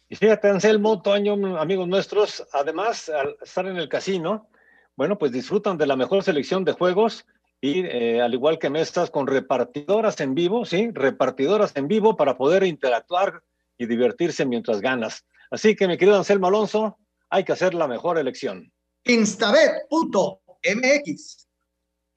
[0.09, 4.49] Y fíjate, Anselmo, Toño, amigos nuestros, además, al estar en el casino,
[4.95, 7.25] bueno, pues disfrutan de la mejor selección de juegos
[7.59, 10.89] y eh, al igual que mesas con repartidoras en vivo, ¿sí?
[10.91, 13.43] Repartidoras en vivo para poder interactuar
[13.77, 15.25] y divertirse mientras ganas.
[15.51, 16.97] Así que, mi querido Anselmo Alonso,
[17.29, 18.71] hay que hacer la mejor elección.
[19.05, 20.27] Instabet.mx.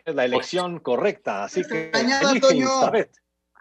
[0.05, 1.91] Es la elección correcta, así que
[2.53, 3.11] Instabet.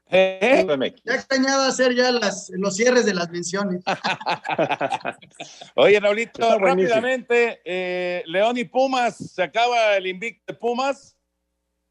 [0.10, 0.66] ¿Eh?
[1.04, 3.84] Ya extrañaba hacer ya las, los cierres de las menciones.
[5.76, 11.16] Oye, Raulito, rápidamente, eh, León y Pumas, ¿se acaba el invicto de Pumas?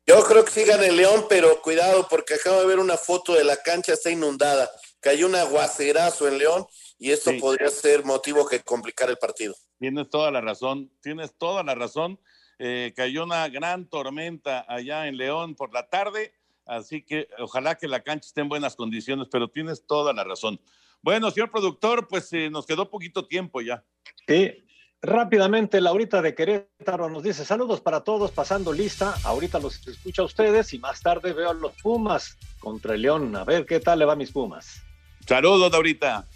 [0.06, 3.44] Yo creo que sigan el León, pero cuidado porque acabo de ver una foto de
[3.44, 4.70] la cancha, está inundada.
[5.00, 6.66] Cayó un aguacerazo en León
[6.98, 9.54] y esto podría ser motivo que complicar el partido.
[9.78, 12.20] Tienes toda la razón, tienes toda la razón.
[12.58, 16.32] Eh, cayó una gran tormenta allá en León por la tarde,
[16.66, 20.60] así que ojalá que la cancha esté en buenas condiciones, pero tienes toda la razón.
[21.02, 23.84] Bueno, señor productor, pues eh, nos quedó poquito tiempo ya.
[24.26, 24.64] Sí,
[25.00, 29.14] rápidamente, Laurita de Querétaro nos dice saludos para todos, pasando lista.
[29.24, 33.34] Ahorita los escucha a ustedes y más tarde veo a los Pumas contra el León.
[33.34, 34.82] A ver qué tal le va a mis Pumas.
[35.26, 36.26] Saludos, Laurita.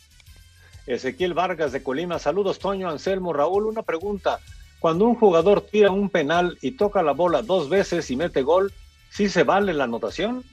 [0.87, 4.39] Ezequiel Vargas de Colima, saludos Toño, Anselmo, Raúl, una pregunta.
[4.79, 8.73] Cuando un jugador tira un penal y toca la bola dos veces y mete gol,
[9.17, 10.45] ¿sí se vale la anotación?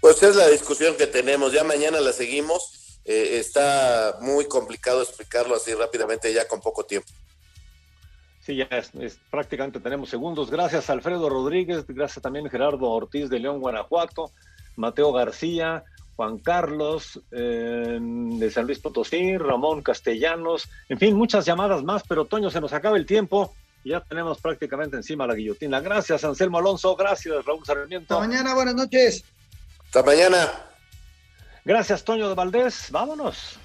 [0.00, 5.54] Pues es la discusión que tenemos, ya mañana la seguimos, eh, está muy complicado explicarlo
[5.54, 7.08] así rápidamente ya con poco tiempo.
[8.40, 10.50] Sí, ya es, prácticamente tenemos segundos.
[10.50, 14.30] Gracias Alfredo Rodríguez, gracias también Gerardo Ortiz de León, Guanajuato,
[14.76, 15.84] Mateo García,
[16.16, 22.24] Juan Carlos eh, de San Luis Potosí, Ramón Castellanos, en fin, muchas llamadas más, pero
[22.24, 23.52] Toño, se nos acaba el tiempo
[23.88, 25.80] y ya tenemos prácticamente encima la guillotina.
[25.80, 28.14] Gracias, Anselmo Alonso, gracias, Raúl Sarmiento.
[28.14, 29.24] Hasta mañana, buenas noches.
[29.86, 30.52] Hasta mañana.
[31.64, 33.58] Gracias, Toño de Valdés, vámonos.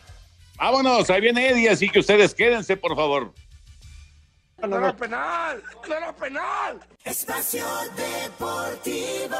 [0.55, 3.33] Vámonos, ahí viene Eddie, así que ustedes quédense, por favor.
[4.65, 5.61] ¡No era penal!
[5.89, 6.79] ¡No era penal!
[7.03, 7.65] Espacio
[7.97, 9.35] Deportivo.